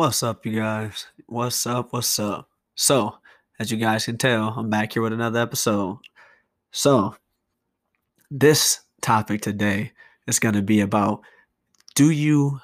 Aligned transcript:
What's 0.00 0.22
up, 0.22 0.46
you 0.46 0.58
guys? 0.58 1.08
What's 1.26 1.66
up? 1.66 1.92
What's 1.92 2.18
up? 2.18 2.48
So, 2.74 3.18
as 3.58 3.70
you 3.70 3.76
guys 3.76 4.06
can 4.06 4.16
tell, 4.16 4.54
I'm 4.56 4.70
back 4.70 4.94
here 4.94 5.02
with 5.02 5.12
another 5.12 5.40
episode. 5.40 5.98
So, 6.72 7.16
this 8.30 8.80
topic 9.02 9.42
today 9.42 9.92
is 10.26 10.38
going 10.38 10.54
to 10.54 10.62
be 10.62 10.80
about 10.80 11.20
do 11.94 12.08
you 12.08 12.60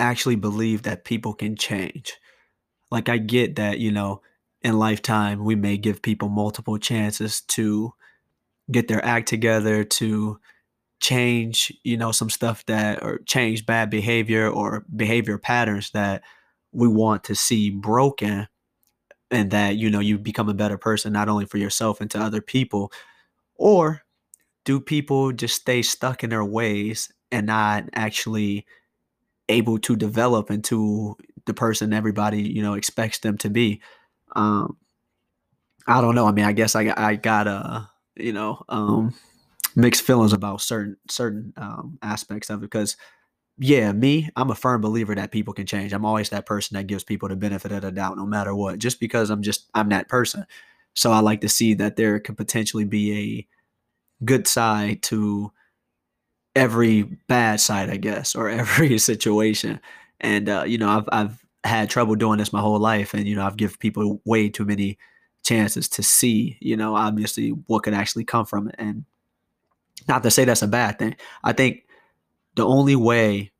actually 0.00 0.34
believe 0.34 0.82
that 0.82 1.04
people 1.04 1.32
can 1.32 1.54
change? 1.54 2.14
Like, 2.90 3.08
I 3.08 3.18
get 3.18 3.54
that, 3.54 3.78
you 3.78 3.92
know, 3.92 4.22
in 4.60 4.76
lifetime, 4.76 5.44
we 5.44 5.54
may 5.54 5.76
give 5.76 6.02
people 6.02 6.28
multiple 6.28 6.78
chances 6.78 7.40
to 7.42 7.94
get 8.68 8.88
their 8.88 9.04
act 9.04 9.28
together, 9.28 9.84
to 9.84 10.40
change, 10.98 11.72
you 11.84 11.96
know, 11.96 12.10
some 12.10 12.30
stuff 12.30 12.66
that, 12.66 13.00
or 13.00 13.18
change 13.18 13.64
bad 13.64 13.90
behavior 13.90 14.50
or 14.50 14.84
behavior 14.96 15.38
patterns 15.38 15.92
that 15.92 16.24
we 16.74 16.88
want 16.88 17.24
to 17.24 17.34
see 17.34 17.70
broken 17.70 18.48
and 19.30 19.50
that 19.50 19.76
you 19.76 19.90
know 19.90 20.00
you 20.00 20.18
become 20.18 20.48
a 20.48 20.54
better 20.54 20.78
person 20.78 21.12
not 21.12 21.28
only 21.28 21.46
for 21.46 21.58
yourself 21.58 22.00
and 22.00 22.10
to 22.10 22.18
other 22.18 22.40
people 22.40 22.92
or 23.56 24.02
do 24.64 24.80
people 24.80 25.32
just 25.32 25.56
stay 25.56 25.82
stuck 25.82 26.24
in 26.24 26.30
their 26.30 26.44
ways 26.44 27.12
and 27.32 27.46
not 27.46 27.84
actually 27.94 28.66
able 29.48 29.78
to 29.78 29.96
develop 29.96 30.50
into 30.50 31.16
the 31.46 31.54
person 31.54 31.92
everybody 31.92 32.42
you 32.42 32.62
know 32.62 32.74
expects 32.74 33.18
them 33.18 33.38
to 33.38 33.50
be? 33.50 33.80
Um 34.36 34.76
i 35.86 36.00
don't 36.00 36.14
know. 36.14 36.26
I 36.26 36.32
mean 36.32 36.44
i 36.44 36.52
guess 36.52 36.74
i, 36.74 36.92
I 36.96 37.16
got 37.16 37.46
uh 37.46 37.82
you 38.16 38.32
know 38.32 38.62
um 38.68 39.14
mixed 39.76 40.02
feelings 40.02 40.32
about 40.32 40.60
certain 40.60 40.96
certain 41.10 41.52
um 41.56 41.98
aspects 42.02 42.50
of 42.50 42.60
it 42.60 42.62
because 42.62 42.96
yeah, 43.58 43.92
me, 43.92 44.30
I'm 44.36 44.50
a 44.50 44.54
firm 44.54 44.80
believer 44.80 45.14
that 45.14 45.30
people 45.30 45.54
can 45.54 45.66
change. 45.66 45.92
I'm 45.92 46.04
always 46.04 46.30
that 46.30 46.46
person 46.46 46.76
that 46.76 46.86
gives 46.86 47.04
people 47.04 47.28
the 47.28 47.36
benefit 47.36 47.72
of 47.72 47.82
the 47.82 47.92
doubt 47.92 48.16
no 48.16 48.26
matter 48.26 48.54
what, 48.54 48.78
just 48.78 48.98
because 48.98 49.30
I'm 49.30 49.42
just, 49.42 49.68
I'm 49.74 49.90
that 49.90 50.08
person. 50.08 50.46
So 50.94 51.12
I 51.12 51.20
like 51.20 51.40
to 51.42 51.48
see 51.48 51.74
that 51.74 51.96
there 51.96 52.18
could 52.18 52.36
potentially 52.36 52.84
be 52.84 53.46
a 54.20 54.24
good 54.24 54.46
side 54.46 55.02
to 55.04 55.52
every 56.56 57.02
bad 57.02 57.60
side, 57.60 57.90
I 57.90 57.96
guess, 57.96 58.34
or 58.34 58.48
every 58.50 58.98
situation. 58.98 59.80
And, 60.20 60.48
uh, 60.48 60.64
you 60.66 60.78
know, 60.78 60.88
I've, 60.88 61.08
I've 61.12 61.44
had 61.64 61.90
trouble 61.90 62.14
doing 62.16 62.38
this 62.38 62.52
my 62.52 62.60
whole 62.60 62.78
life. 62.78 63.14
And, 63.14 63.26
you 63.26 63.36
know, 63.36 63.46
I've 63.46 63.56
given 63.56 63.76
people 63.78 64.20
way 64.24 64.48
too 64.48 64.64
many 64.64 64.98
chances 65.44 65.88
to 65.90 66.02
see, 66.02 66.56
you 66.60 66.76
know, 66.76 66.96
obviously 66.96 67.50
what 67.50 67.82
could 67.84 67.94
actually 67.94 68.24
come 68.24 68.46
from 68.46 68.68
it. 68.68 68.74
And 68.78 69.04
not 70.08 70.22
to 70.22 70.30
say 70.30 70.44
that's 70.44 70.62
a 70.62 70.68
bad 70.68 70.98
thing. 70.98 71.16
I 71.42 71.52
think 71.52 71.83
the 72.56 72.66
only 72.66 72.96
way 72.96 73.52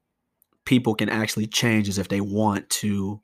people 0.65 0.95
can 0.95 1.09
actually 1.09 1.47
change 1.47 1.89
is 1.89 1.99
if 1.99 2.09
they 2.09 2.21
want 2.21 2.69
to 2.71 3.21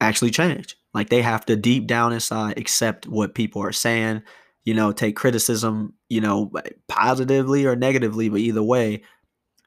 actually 0.00 0.30
change. 0.30 0.76
Like 0.94 1.08
they 1.08 1.22
have 1.22 1.44
to 1.46 1.56
deep 1.56 1.86
down 1.86 2.12
inside 2.12 2.58
accept 2.58 3.06
what 3.06 3.34
people 3.34 3.62
are 3.62 3.72
saying, 3.72 4.22
you 4.64 4.74
know, 4.74 4.92
take 4.92 5.16
criticism, 5.16 5.94
you 6.08 6.20
know, 6.20 6.52
positively 6.88 7.66
or 7.66 7.76
negatively, 7.76 8.28
but 8.28 8.40
either 8.40 8.62
way, 8.62 9.02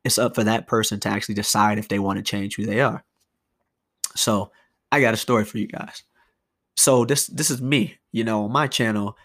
it's 0.03 0.17
up 0.17 0.35
for 0.35 0.43
that 0.43 0.67
person 0.67 0.99
to 1.01 1.09
actually 1.09 1.35
decide 1.35 1.77
if 1.77 1.87
they 1.87 1.99
want 1.99 2.17
to 2.17 2.23
change 2.23 2.55
who 2.55 2.65
they 2.65 2.81
are. 2.81 3.03
So, 4.15 4.51
I 4.91 4.99
got 4.99 5.13
a 5.13 5.17
story 5.17 5.45
for 5.45 5.57
you 5.57 5.67
guys. 5.67 6.03
So 6.75 7.05
this 7.05 7.27
this 7.27 7.49
is 7.49 7.61
me, 7.61 7.97
you 8.11 8.23
know, 8.23 8.45
on 8.45 8.51
my 8.51 8.67
channel, 8.67 9.17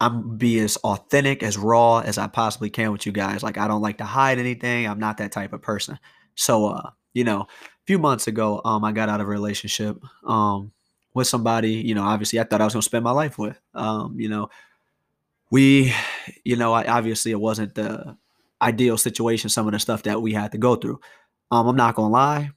I'm 0.00 0.36
be 0.36 0.58
as 0.60 0.76
authentic, 0.78 1.42
as 1.42 1.56
raw 1.56 2.00
as 2.00 2.18
I 2.18 2.26
possibly 2.26 2.70
can 2.70 2.92
with 2.92 3.06
you 3.06 3.12
guys. 3.12 3.42
Like 3.42 3.58
I 3.58 3.66
don't 3.66 3.82
like 3.82 3.98
to 3.98 4.04
hide 4.04 4.38
anything. 4.38 4.86
I'm 4.86 4.98
not 4.98 5.18
that 5.18 5.32
type 5.32 5.52
of 5.52 5.62
person. 5.62 5.98
So 6.34 6.66
uh, 6.66 6.90
you 7.14 7.24
know, 7.24 7.42
a 7.42 7.86
few 7.86 7.98
months 7.98 8.26
ago, 8.26 8.60
um, 8.64 8.84
I 8.84 8.92
got 8.92 9.08
out 9.08 9.20
of 9.20 9.26
a 9.26 9.30
relationship 9.30 10.02
um 10.24 10.72
with 11.14 11.26
somebody, 11.26 11.72
you 11.72 11.94
know, 11.94 12.02
obviously 12.02 12.38
I 12.38 12.44
thought 12.44 12.60
I 12.60 12.64
was 12.64 12.74
gonna 12.74 12.82
spend 12.82 13.04
my 13.04 13.10
life 13.10 13.38
with. 13.38 13.58
Um, 13.74 14.20
you 14.20 14.28
know, 14.28 14.50
we, 15.50 15.94
you 16.44 16.56
know, 16.56 16.74
I, 16.74 16.84
obviously 16.84 17.32
it 17.32 17.40
wasn't 17.40 17.74
the 17.74 18.18
ideal 18.60 18.98
situation, 18.98 19.48
some 19.48 19.66
of 19.66 19.72
the 19.72 19.78
stuff 19.78 20.02
that 20.02 20.20
we 20.20 20.34
had 20.34 20.52
to 20.52 20.58
go 20.58 20.76
through. 20.76 21.00
Um, 21.50 21.68
I'm 21.68 21.76
not 21.76 21.94
gonna 21.94 22.12
lie. 22.12 22.50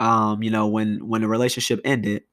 Um, 0.00 0.42
you 0.42 0.50
know, 0.50 0.66
when 0.66 1.06
when 1.06 1.20
the 1.20 1.28
relationship 1.28 1.80
ended, 1.84 2.24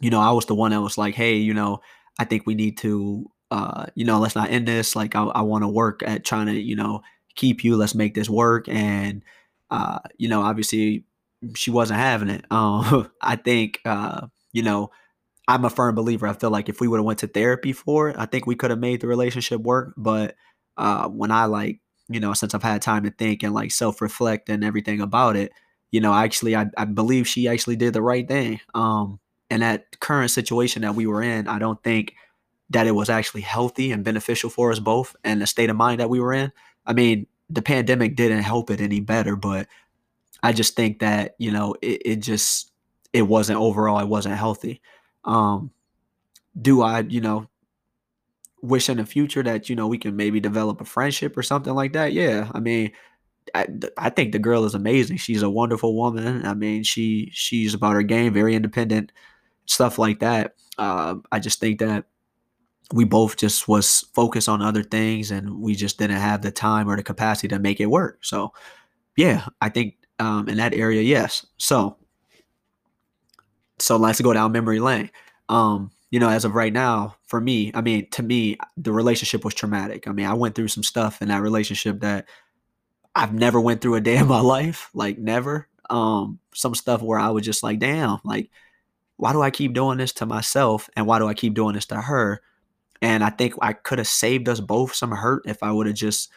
you 0.00 0.10
know, 0.10 0.20
I 0.20 0.30
was 0.30 0.46
the 0.46 0.54
one 0.54 0.70
that 0.70 0.80
was 0.80 0.96
like, 0.96 1.16
hey, 1.16 1.36
you 1.36 1.54
know, 1.54 1.80
I 2.18 2.24
think 2.24 2.46
we 2.46 2.54
need 2.54 2.78
to 2.78 3.28
uh, 3.54 3.86
you 3.94 4.04
know, 4.04 4.18
let's 4.18 4.34
not 4.34 4.50
end 4.50 4.66
this. 4.66 4.96
Like, 4.96 5.14
I, 5.14 5.22
I 5.22 5.42
want 5.42 5.62
to 5.62 5.68
work 5.68 6.02
at 6.04 6.24
trying 6.24 6.46
to, 6.46 6.60
you 6.60 6.74
know, 6.74 7.02
keep 7.36 7.62
you. 7.62 7.76
Let's 7.76 7.94
make 7.94 8.14
this 8.14 8.28
work. 8.28 8.68
And, 8.68 9.22
uh, 9.70 10.00
you 10.18 10.28
know, 10.28 10.42
obviously 10.42 11.04
she 11.54 11.70
wasn't 11.70 12.00
having 12.00 12.30
it. 12.30 12.44
Um, 12.50 13.12
I 13.22 13.36
think, 13.36 13.78
uh, 13.84 14.26
you 14.52 14.64
know, 14.64 14.90
I'm 15.46 15.64
a 15.64 15.70
firm 15.70 15.94
believer. 15.94 16.26
I 16.26 16.32
feel 16.32 16.50
like 16.50 16.68
if 16.68 16.80
we 16.80 16.88
would 16.88 16.96
have 16.96 17.04
went 17.04 17.20
to 17.20 17.28
therapy 17.28 17.72
for 17.72 18.08
it, 18.08 18.16
I 18.18 18.26
think 18.26 18.44
we 18.44 18.56
could 18.56 18.70
have 18.70 18.80
made 18.80 19.00
the 19.00 19.06
relationship 19.06 19.60
work. 19.60 19.94
But 19.96 20.34
uh, 20.76 21.08
when 21.08 21.30
I 21.30 21.44
like, 21.44 21.78
you 22.08 22.18
know, 22.18 22.32
since 22.32 22.54
I've 22.54 22.62
had 22.64 22.82
time 22.82 23.04
to 23.04 23.10
think 23.10 23.44
and 23.44 23.54
like 23.54 23.70
self 23.70 24.02
reflect 24.02 24.48
and 24.48 24.64
everything 24.64 25.00
about 25.00 25.36
it, 25.36 25.52
you 25.92 26.00
know, 26.00 26.12
actually, 26.12 26.56
I, 26.56 26.66
I 26.76 26.86
believe 26.86 27.28
she 27.28 27.46
actually 27.46 27.76
did 27.76 27.92
the 27.92 28.02
right 28.02 28.26
thing. 28.26 28.58
Um, 28.74 29.20
and 29.48 29.62
that 29.62 30.00
current 30.00 30.32
situation 30.32 30.82
that 30.82 30.96
we 30.96 31.06
were 31.06 31.22
in, 31.22 31.46
I 31.46 31.60
don't 31.60 31.80
think 31.84 32.14
that 32.74 32.86
it 32.86 32.92
was 32.92 33.08
actually 33.08 33.40
healthy 33.40 33.90
and 33.90 34.04
beneficial 34.04 34.50
for 34.50 34.70
us 34.70 34.78
both 34.78 35.16
and 35.24 35.40
the 35.40 35.46
state 35.46 35.70
of 35.70 35.76
mind 35.76 36.00
that 36.00 36.10
we 36.10 36.20
were 36.20 36.32
in. 36.32 36.52
I 36.86 36.92
mean, 36.92 37.26
the 37.48 37.62
pandemic 37.62 38.16
didn't 38.16 38.42
help 38.42 38.70
it 38.70 38.80
any 38.80 39.00
better, 39.00 39.36
but 39.36 39.66
I 40.42 40.52
just 40.52 40.76
think 40.76 40.98
that, 40.98 41.34
you 41.38 41.50
know, 41.50 41.74
it, 41.80 42.02
it 42.04 42.16
just 42.16 42.70
it 43.12 43.22
wasn't 43.22 43.58
overall, 43.58 44.00
it 44.00 44.08
wasn't 44.08 44.36
healthy. 44.36 44.82
Um 45.24 45.70
do 46.60 46.82
I, 46.82 47.00
you 47.00 47.20
know, 47.20 47.48
wish 48.62 48.88
in 48.88 48.98
the 48.98 49.06
future 49.06 49.42
that, 49.42 49.68
you 49.68 49.76
know, 49.76 49.88
we 49.88 49.98
can 49.98 50.16
maybe 50.16 50.40
develop 50.40 50.80
a 50.80 50.84
friendship 50.84 51.36
or 51.36 51.42
something 51.42 51.74
like 51.74 51.92
that? 51.94 52.12
Yeah. 52.12 52.50
I 52.54 52.60
mean, 52.60 52.92
I, 53.54 53.66
I 53.98 54.10
think 54.10 54.32
the 54.32 54.38
girl 54.38 54.64
is 54.64 54.74
amazing. 54.74 55.18
She's 55.18 55.42
a 55.42 55.50
wonderful 55.50 55.96
woman. 55.96 56.46
I 56.46 56.54
mean, 56.54 56.82
she 56.82 57.30
she's 57.32 57.74
about 57.74 57.94
her 57.94 58.02
game, 58.02 58.32
very 58.32 58.54
independent, 58.54 59.12
stuff 59.66 59.98
like 59.98 60.20
that. 60.20 60.54
Uh, 60.78 61.16
I 61.30 61.40
just 61.40 61.60
think 61.60 61.80
that 61.80 62.06
we 62.92 63.04
both 63.04 63.36
just 63.36 63.66
was 63.66 64.04
focused 64.12 64.48
on 64.48 64.60
other 64.62 64.82
things 64.82 65.30
and 65.30 65.60
we 65.60 65.74
just 65.74 65.98
didn't 65.98 66.18
have 66.18 66.42
the 66.42 66.50
time 66.50 66.88
or 66.88 66.96
the 66.96 67.02
capacity 67.02 67.48
to 67.48 67.58
make 67.58 67.80
it 67.80 67.86
work. 67.86 68.18
So 68.22 68.52
yeah 69.16 69.46
i 69.60 69.68
think 69.68 69.96
um, 70.20 70.48
in 70.48 70.58
that 70.58 70.74
area 70.74 71.02
yes. 71.02 71.44
So 71.58 71.96
so 73.80 73.96
let's 73.96 74.20
go 74.20 74.32
down 74.32 74.52
memory 74.52 74.78
lane. 74.78 75.10
Um, 75.48 75.90
you 76.10 76.20
know 76.20 76.28
as 76.28 76.44
of 76.44 76.54
right 76.54 76.72
now 76.72 77.16
for 77.26 77.40
me 77.40 77.72
i 77.74 77.80
mean 77.80 78.08
to 78.10 78.22
me 78.22 78.56
the 78.76 78.92
relationship 78.92 79.44
was 79.44 79.54
traumatic. 79.54 80.06
I 80.06 80.12
mean 80.12 80.26
i 80.26 80.34
went 80.34 80.54
through 80.54 80.68
some 80.68 80.84
stuff 80.84 81.20
in 81.20 81.28
that 81.28 81.42
relationship 81.42 82.00
that 82.00 82.28
i've 83.14 83.34
never 83.34 83.60
went 83.60 83.80
through 83.80 83.96
a 83.96 84.00
day 84.00 84.16
in 84.16 84.26
my 84.28 84.40
life 84.40 84.90
like 84.94 85.18
never. 85.18 85.68
Um 85.90 86.38
some 86.54 86.74
stuff 86.74 87.02
where 87.02 87.18
i 87.18 87.30
was 87.30 87.44
just 87.44 87.62
like 87.64 87.80
damn 87.80 88.18
like 88.24 88.50
why 89.16 89.32
do 89.32 89.42
i 89.42 89.50
keep 89.50 89.72
doing 89.72 89.98
this 89.98 90.12
to 90.12 90.26
myself 90.26 90.88
and 90.96 91.06
why 91.06 91.18
do 91.18 91.26
i 91.26 91.34
keep 91.34 91.54
doing 91.54 91.74
this 91.74 91.86
to 91.86 92.00
her 92.00 92.40
and 93.02 93.22
I 93.24 93.30
think 93.30 93.54
I 93.60 93.72
could 93.72 93.98
have 93.98 94.08
saved 94.08 94.48
us 94.48 94.60
both 94.60 94.94
some 94.94 95.10
hurt 95.10 95.42
if 95.46 95.62
I 95.62 95.72
would 95.72 95.86
have 95.86 95.96
just 95.96 96.30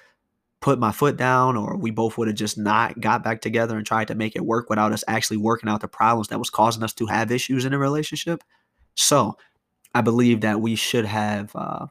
put 0.59 0.79
my 0.79 0.91
foot 0.91 1.17
down 1.17 1.55
or 1.55 1.77
we 1.77 1.91
both 1.91 2.17
would 2.17 2.27
have 2.27 2.37
just 2.37 2.57
not 2.57 2.99
got 2.99 3.23
back 3.23 3.41
together 3.41 3.77
and 3.77 3.85
tried 3.85 4.07
to 4.07 4.15
make 4.15 4.35
it 4.35 4.45
work 4.45 4.69
without 4.69 4.91
us 4.91 5.03
actually 5.07 5.37
working 5.37 5.69
out 5.69 5.81
the 5.81 5.87
problems 5.87 6.29
that 6.29 6.39
was 6.39 6.49
causing 6.49 6.83
us 6.83 6.93
to 6.93 7.05
have 7.05 7.31
issues 7.31 7.63
in 7.63 7.73
a 7.73 7.77
relationship. 7.77 8.43
So 8.95 9.37
I 9.93 10.01
believe 10.01 10.41
that 10.41 10.59
we 10.59 10.75
should 10.75 11.05
have 11.05 11.55
uh 11.55 11.87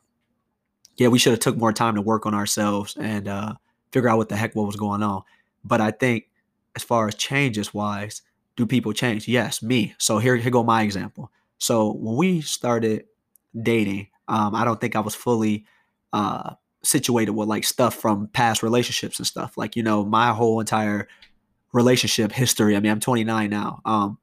yeah, 0.97 1.09
we 1.09 1.19
should 1.19 1.33
have 1.33 1.41
took 1.41 1.57
more 1.57 1.73
time 1.73 1.95
to 1.95 2.03
work 2.03 2.27
on 2.27 2.35
ourselves 2.35 2.97
and 2.99 3.29
uh 3.29 3.55
figure 3.93 4.09
out 4.09 4.19
what 4.19 4.29
the 4.29 4.37
heck 4.37 4.57
what 4.57 4.67
was 4.67 4.77
going 4.77 5.03
on. 5.03 5.23
But 5.65 5.81
I 5.81 5.91
think 5.93 6.29
as 6.75 6.83
far 6.83 7.09
as 7.09 7.15
changes 7.15 7.73
wise, 7.73 8.23
do 8.57 8.67
people 8.67 8.93
change? 8.93 9.29
Yes, 9.29 9.63
me. 9.63 9.95
So 9.99 10.19
here, 10.19 10.37
here 10.37 10.51
go 10.51 10.63
my 10.63 10.83
example. 10.83 11.31
So 11.59 11.93
when 11.93 12.17
we 12.17 12.41
started 12.41 13.05
dating, 13.61 14.09
um, 14.29 14.55
I 14.55 14.65
don't 14.65 14.81
think 14.81 14.97
I 14.97 15.01
was 15.01 15.15
fully 15.15 15.65
uh, 16.13 16.55
situated 16.83 17.33
with 17.33 17.49
like 17.49 17.65
stuff 17.65 17.95
from 17.95 18.29
past 18.29 18.63
relationships 18.63 19.19
and 19.19 19.27
stuff. 19.27 19.57
Like, 19.57 19.77
you 19.77 19.83
know, 19.83 20.05
my 20.05 20.33
whole 20.33 20.61
entire 20.61 21.09
relationship 21.73 22.33
history. 22.33 22.77
I 22.77 22.81
mean, 22.81 22.93
I'm 22.93 23.01
29 23.01 23.51
now. 23.51 23.81
Um, 23.85 24.19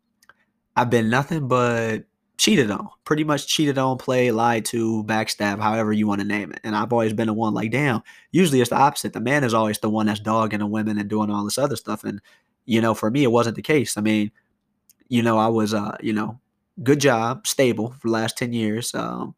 I've 0.75 0.89
been 0.89 1.09
nothing 1.09 1.47
but 1.47 2.05
cheated 2.37 2.71
on, 2.71 2.89
pretty 3.05 3.23
much 3.23 3.47
cheated 3.47 3.77
on, 3.77 3.97
played, 3.97 4.31
lied 4.31 4.65
to, 4.65 5.03
backstab, 5.03 5.59
however 5.59 5.93
you 5.93 6.07
want 6.07 6.21
to 6.21 6.27
name 6.27 6.51
it. 6.51 6.59
And 6.63 6.75
I've 6.75 6.91
always 6.91 7.13
been 7.13 7.27
the 7.27 7.33
one 7.33 7.53
like, 7.53 7.71
damn, 7.71 8.01
usually 8.31 8.59
it's 8.59 8.71
the 8.71 8.77
opposite. 8.77 9.13
The 9.13 9.19
man 9.19 9.43
is 9.43 9.53
always 9.53 9.79
the 9.79 9.89
one 9.89 10.07
that's 10.07 10.19
dogging 10.19 10.59
the 10.59 10.65
women 10.65 10.97
and 10.97 11.09
doing 11.09 11.29
all 11.29 11.43
this 11.43 11.59
other 11.59 11.75
stuff. 11.75 12.03
And, 12.03 12.21
you 12.65 12.81
know, 12.81 12.93
for 12.93 13.11
me, 13.11 13.23
it 13.23 13.31
wasn't 13.31 13.55
the 13.55 13.61
case. 13.61 13.97
I 13.97 14.01
mean, 14.01 14.31
you 15.09 15.21
know, 15.21 15.37
I 15.37 15.47
was, 15.47 15.73
uh, 15.73 15.95
you 16.01 16.11
know, 16.11 16.39
good 16.81 16.99
job, 16.99 17.45
stable 17.45 17.91
for 17.91 18.07
the 18.07 18.13
last 18.13 18.35
10 18.37 18.51
years. 18.51 18.95
Um, 18.95 19.35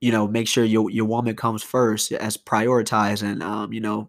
you 0.00 0.10
know, 0.12 0.26
make 0.26 0.48
sure 0.48 0.64
your 0.64 0.90
your 0.90 1.04
woman 1.04 1.36
comes 1.36 1.62
first 1.62 2.12
as 2.12 2.36
prioritized 2.36 3.22
and 3.22 3.42
um, 3.42 3.72
you 3.72 3.80
know, 3.80 4.08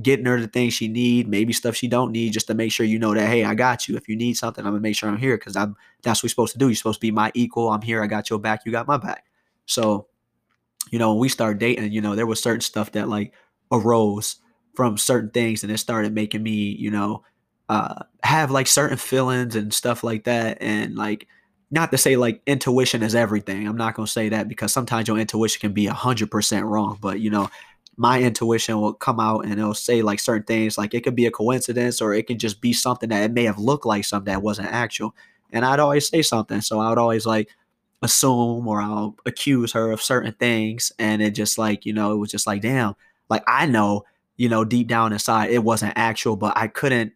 getting 0.00 0.24
her 0.26 0.40
the 0.40 0.46
things 0.46 0.72
she 0.72 0.88
need, 0.88 1.28
maybe 1.28 1.52
stuff 1.52 1.74
she 1.76 1.88
don't 1.88 2.12
need, 2.12 2.32
just 2.32 2.46
to 2.46 2.54
make 2.54 2.72
sure 2.72 2.86
you 2.86 2.98
know 2.98 3.14
that 3.14 3.28
hey, 3.28 3.44
I 3.44 3.54
got 3.54 3.88
you. 3.88 3.96
If 3.96 4.08
you 4.08 4.16
need 4.16 4.36
something, 4.36 4.64
I'm 4.64 4.72
gonna 4.72 4.80
make 4.80 4.96
sure 4.96 5.08
I'm 5.08 5.18
here 5.18 5.36
because 5.36 5.56
I'm 5.56 5.76
that's 6.02 6.20
what 6.20 6.24
we're 6.24 6.30
supposed 6.30 6.52
to 6.52 6.58
do. 6.58 6.68
You're 6.68 6.76
supposed 6.76 6.98
to 7.00 7.06
be 7.06 7.10
my 7.10 7.30
equal. 7.34 7.70
I'm 7.70 7.82
here. 7.82 8.02
I 8.02 8.06
got 8.06 8.30
your 8.30 8.38
back. 8.38 8.62
You 8.64 8.72
got 8.72 8.86
my 8.86 8.96
back. 8.96 9.26
So, 9.66 10.06
you 10.90 10.98
know, 10.98 11.12
when 11.12 11.20
we 11.20 11.28
start 11.28 11.58
dating, 11.58 11.92
you 11.92 12.00
know, 12.00 12.14
there 12.14 12.26
was 12.26 12.42
certain 12.42 12.60
stuff 12.60 12.92
that 12.92 13.08
like 13.08 13.32
arose 13.72 14.36
from 14.74 14.96
certain 14.96 15.30
things, 15.30 15.62
and 15.64 15.72
it 15.72 15.78
started 15.78 16.14
making 16.14 16.42
me, 16.42 16.76
you 16.78 16.90
know, 16.90 17.24
uh, 17.68 18.02
have 18.22 18.50
like 18.50 18.66
certain 18.66 18.96
feelings 18.96 19.56
and 19.56 19.74
stuff 19.74 20.04
like 20.04 20.24
that, 20.24 20.58
and 20.60 20.94
like 20.94 21.26
not 21.72 21.90
to 21.90 21.98
say 21.98 22.16
like 22.16 22.42
intuition 22.46 23.02
is 23.02 23.14
everything. 23.14 23.66
I'm 23.66 23.76
not 23.76 23.94
gonna 23.94 24.06
say 24.06 24.28
that 24.28 24.46
because 24.46 24.72
sometimes 24.72 25.08
your 25.08 25.18
intuition 25.18 25.60
can 25.60 25.72
be 25.72 25.88
a 25.88 25.92
hundred 25.92 26.30
percent 26.30 26.66
wrong, 26.66 26.98
but 27.00 27.18
you 27.18 27.30
know 27.30 27.48
my 27.96 28.20
intuition 28.22 28.80
will 28.80 28.94
come 28.94 29.20
out 29.20 29.44
and 29.44 29.52
it'll 29.52 29.74
say 29.74 30.02
like 30.02 30.18
certain 30.18 30.44
things 30.44 30.78
like 30.78 30.94
it 30.94 31.02
could 31.02 31.14
be 31.14 31.26
a 31.26 31.30
coincidence 31.30 32.00
or 32.00 32.14
it 32.14 32.26
can 32.26 32.38
just 32.38 32.60
be 32.60 32.72
something 32.72 33.10
that 33.10 33.22
it 33.22 33.32
may 33.32 33.44
have 33.44 33.58
looked 33.58 33.84
like 33.84 34.04
something 34.04 34.32
that 34.32 34.42
wasn't 34.42 34.66
actual 34.68 35.14
and 35.52 35.64
i'd 35.64 35.78
always 35.78 36.08
say 36.08 36.22
something 36.22 36.60
so 36.60 36.80
i 36.80 36.88
would 36.88 36.98
always 36.98 37.26
like 37.26 37.50
assume 38.00 38.66
or 38.66 38.80
i'll 38.80 39.14
accuse 39.26 39.72
her 39.72 39.92
of 39.92 40.00
certain 40.00 40.32
things 40.32 40.90
and 40.98 41.20
it 41.20 41.32
just 41.32 41.58
like 41.58 41.84
you 41.84 41.92
know 41.92 42.12
it 42.12 42.16
was 42.16 42.30
just 42.30 42.46
like 42.46 42.62
damn 42.62 42.94
like 43.28 43.44
i 43.46 43.66
know 43.66 44.04
you 44.36 44.48
know 44.48 44.64
deep 44.64 44.88
down 44.88 45.12
inside 45.12 45.50
it 45.50 45.62
wasn't 45.62 45.92
actual 45.94 46.34
but 46.34 46.56
i 46.56 46.66
couldn't 46.66 47.12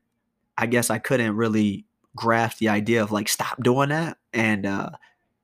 i 0.58 0.66
guess 0.66 0.90
i 0.90 0.98
couldn't 0.98 1.34
really 1.36 1.85
grasp 2.16 2.58
the 2.58 2.68
idea 2.70 3.02
of 3.02 3.12
like 3.12 3.28
stop 3.28 3.62
doing 3.62 3.90
that 3.90 4.18
and 4.34 4.66
uh 4.66 4.90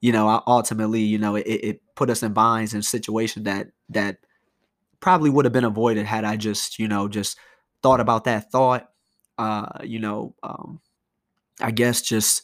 you 0.00 0.12
know 0.12 0.42
ultimately 0.46 1.00
you 1.02 1.18
know 1.18 1.36
it, 1.36 1.42
it 1.46 1.82
put 1.96 2.10
us 2.10 2.22
in 2.22 2.32
binds 2.32 2.74
in 2.74 2.80
a 2.80 2.84
situation 2.84 3.44
that 3.44 3.68
that 3.90 4.18
probably 5.00 5.30
would 5.30 5.44
have 5.44 5.52
been 5.52 5.64
avoided 5.64 6.06
had 6.06 6.24
I 6.24 6.36
just, 6.36 6.78
you 6.78 6.88
know, 6.88 7.08
just 7.08 7.38
thought 7.82 8.00
about 8.00 8.24
that 8.24 8.50
thought. 8.50 8.88
Uh, 9.38 9.66
you 9.82 9.98
know, 9.98 10.34
um, 10.42 10.80
I 11.60 11.70
guess 11.70 12.02
just 12.02 12.42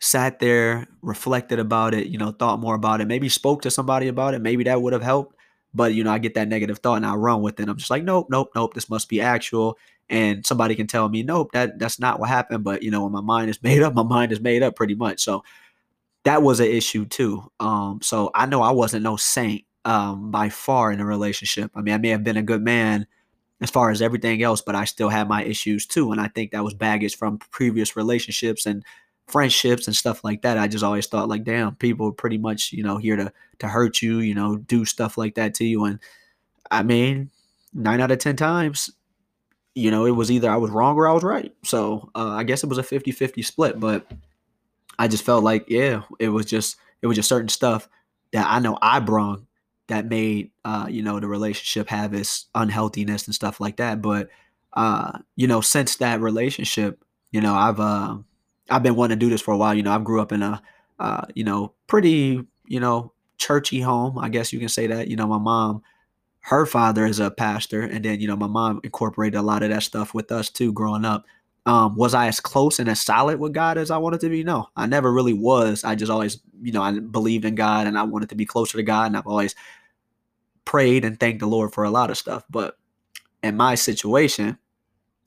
sat 0.00 0.38
there, 0.40 0.88
reflected 1.02 1.58
about 1.58 1.94
it, 1.94 2.08
you 2.08 2.18
know, 2.18 2.32
thought 2.32 2.60
more 2.60 2.74
about 2.74 3.00
it, 3.00 3.08
maybe 3.08 3.28
spoke 3.28 3.62
to 3.62 3.70
somebody 3.70 4.08
about 4.08 4.34
it. 4.34 4.40
Maybe 4.42 4.64
that 4.64 4.80
would 4.82 4.92
have 4.92 5.02
helped. 5.02 5.36
But, 5.72 5.94
you 5.94 6.04
know, 6.04 6.12
I 6.12 6.18
get 6.18 6.34
that 6.34 6.48
negative 6.48 6.78
thought 6.78 6.96
and 6.96 7.06
I 7.06 7.14
run 7.14 7.42
with 7.42 7.60
it. 7.60 7.68
I'm 7.68 7.76
just 7.76 7.90
like, 7.90 8.02
nope, 8.02 8.26
nope, 8.30 8.50
nope, 8.54 8.74
this 8.74 8.90
must 8.90 9.08
be 9.08 9.20
actual. 9.20 9.78
And 10.08 10.44
somebody 10.44 10.74
can 10.74 10.88
tell 10.88 11.08
me, 11.08 11.22
nope, 11.22 11.52
that 11.52 11.78
that's 11.78 12.00
not 12.00 12.18
what 12.18 12.28
happened. 12.28 12.64
But, 12.64 12.82
you 12.82 12.90
know, 12.90 13.04
when 13.04 13.12
my 13.12 13.20
mind 13.20 13.50
is 13.50 13.62
made 13.62 13.82
up, 13.82 13.94
my 13.94 14.02
mind 14.02 14.32
is 14.32 14.40
made 14.40 14.62
up 14.62 14.74
pretty 14.76 14.94
much. 14.94 15.22
So 15.22 15.44
that 16.24 16.42
was 16.42 16.60
an 16.60 16.66
issue 16.66 17.06
too. 17.06 17.50
Um, 17.60 18.00
so 18.02 18.30
I 18.34 18.46
know 18.46 18.62
I 18.62 18.72
wasn't 18.72 19.04
no 19.04 19.16
saint 19.16 19.64
um, 19.84 20.30
by 20.30 20.48
far 20.48 20.92
in 20.92 21.00
a 21.00 21.06
relationship. 21.06 21.70
I 21.74 21.80
mean, 21.80 21.94
I 21.94 21.98
may 21.98 22.10
have 22.10 22.24
been 22.24 22.36
a 22.36 22.42
good 22.42 22.62
man 22.62 23.06
as 23.60 23.70
far 23.70 23.90
as 23.90 24.02
everything 24.02 24.42
else, 24.42 24.62
but 24.62 24.74
I 24.74 24.84
still 24.84 25.08
had 25.08 25.28
my 25.28 25.44
issues 25.44 25.86
too. 25.86 26.12
And 26.12 26.20
I 26.20 26.28
think 26.28 26.50
that 26.52 26.64
was 26.64 26.74
baggage 26.74 27.16
from 27.16 27.38
previous 27.38 27.96
relationships 27.96 28.66
and 28.66 28.84
friendships 29.30 29.86
and 29.86 29.96
stuff 29.96 30.24
like 30.24 30.42
that. 30.42 30.58
I 30.58 30.68
just 30.68 30.84
always 30.84 31.06
thought 31.06 31.28
like, 31.28 31.44
damn, 31.44 31.74
people 31.76 32.08
are 32.08 32.12
pretty 32.12 32.38
much, 32.38 32.72
you 32.72 32.82
know, 32.82 32.98
here 32.98 33.16
to 33.16 33.32
to 33.60 33.68
hurt 33.68 34.02
you, 34.02 34.18
you 34.18 34.34
know, 34.34 34.56
do 34.56 34.84
stuff 34.84 35.18
like 35.18 35.34
that 35.34 35.54
to 35.54 35.64
you. 35.64 35.84
And 35.84 35.98
I 36.70 36.82
mean, 36.82 37.30
nine 37.72 38.00
out 38.00 38.10
of 38.10 38.18
ten 38.18 38.36
times, 38.36 38.90
you 39.74 39.90
know, 39.90 40.06
it 40.06 40.12
was 40.12 40.30
either 40.30 40.50
I 40.50 40.56
was 40.56 40.70
wrong 40.70 40.96
or 40.96 41.08
I 41.08 41.12
was 41.12 41.22
right. 41.22 41.54
So 41.64 42.10
uh, 42.14 42.30
I 42.30 42.44
guess 42.44 42.64
it 42.64 42.68
was 42.68 42.78
a 42.78 42.82
50-50 42.82 43.44
split, 43.44 43.78
but 43.80 44.10
I 44.98 45.08
just 45.08 45.24
felt 45.24 45.44
like, 45.44 45.66
yeah, 45.68 46.02
it 46.18 46.28
was 46.28 46.46
just 46.46 46.76
it 47.02 47.06
was 47.06 47.16
just 47.16 47.28
certain 47.28 47.48
stuff 47.48 47.88
that 48.32 48.46
I 48.48 48.58
know 48.58 48.78
I 48.80 49.00
brung 49.00 49.46
that 49.88 50.06
made 50.06 50.50
uh, 50.64 50.86
you 50.88 51.02
know 51.02 51.20
the 51.20 51.28
relationship 51.28 51.88
have 51.88 52.14
its 52.14 52.46
unhealthiness 52.54 53.26
and 53.26 53.34
stuff 53.34 53.60
like 53.60 53.76
that. 53.76 54.00
But 54.00 54.28
uh, 54.72 55.18
you 55.36 55.46
know, 55.46 55.60
since 55.60 55.96
that 55.96 56.20
relationship, 56.20 57.04
you 57.32 57.40
know, 57.40 57.54
I've 57.54 57.80
uh, 57.80 58.18
I've 58.70 58.82
been 58.82 58.96
wanting 58.96 59.18
to 59.18 59.24
do 59.24 59.30
this 59.30 59.40
for 59.42 59.52
a 59.52 59.56
while. 59.56 59.74
You 59.74 59.82
know, 59.82 59.92
I 59.92 59.98
grew 59.98 60.20
up 60.20 60.32
in 60.32 60.42
a 60.42 60.62
uh, 60.98 61.22
you 61.34 61.44
know 61.44 61.72
pretty 61.86 62.46
you 62.66 62.80
know 62.80 63.12
churchy 63.40 63.80
home, 63.80 64.18
I 64.18 64.28
guess 64.28 64.52
you 64.52 64.60
can 64.60 64.68
say 64.68 64.86
that. 64.86 65.08
You 65.08 65.16
know, 65.16 65.26
my 65.26 65.38
mom, 65.38 65.82
her 66.40 66.66
father 66.66 67.06
is 67.06 67.18
a 67.18 67.30
pastor, 67.30 67.82
and 67.82 68.04
then 68.04 68.20
you 68.20 68.28
know 68.28 68.36
my 68.36 68.46
mom 68.46 68.80
incorporated 68.84 69.38
a 69.38 69.42
lot 69.42 69.62
of 69.62 69.70
that 69.70 69.82
stuff 69.82 70.14
with 70.14 70.30
us 70.30 70.50
too 70.50 70.72
growing 70.72 71.04
up. 71.04 71.24
Um, 71.66 71.96
was 71.96 72.14
I 72.14 72.26
as 72.26 72.40
close 72.40 72.78
and 72.78 72.88
as 72.88 73.00
solid 73.00 73.38
with 73.38 73.52
God 73.52 73.76
as 73.76 73.90
I 73.90 73.98
wanted 73.98 74.20
to 74.20 74.30
be? 74.30 74.44
No, 74.44 74.68
I 74.76 74.86
never 74.86 75.12
really 75.12 75.34
was. 75.34 75.84
I 75.84 75.94
just 75.94 76.10
always, 76.10 76.40
you 76.62 76.72
know, 76.72 76.82
I 76.82 76.98
believed 76.98 77.44
in 77.44 77.54
God 77.54 77.86
and 77.86 77.98
I 77.98 78.02
wanted 78.02 78.30
to 78.30 78.34
be 78.34 78.46
closer 78.46 78.78
to 78.78 78.82
God, 78.82 79.06
and 79.06 79.16
I've 79.16 79.26
always 79.26 79.54
prayed 80.64 81.04
and 81.04 81.18
thanked 81.18 81.40
the 81.40 81.46
Lord 81.46 81.72
for 81.72 81.84
a 81.84 81.90
lot 81.90 82.10
of 82.10 82.18
stuff. 82.18 82.44
But 82.48 82.78
in 83.42 83.56
my 83.56 83.74
situation, 83.74 84.58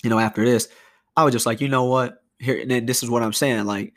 you 0.03 0.09
know, 0.09 0.19
after 0.19 0.45
this, 0.45 0.69
I 1.15 1.23
was 1.23 1.33
just 1.33 1.45
like, 1.45 1.61
you 1.61 1.67
know 1.67 1.85
what? 1.85 2.22
Here, 2.43 2.59
and 2.59 2.69
then 2.69 2.85
this 2.85 3.03
is 3.03 3.09
what 3.09 3.23
I'm 3.23 3.33
saying. 3.33 3.65
Like, 3.65 3.93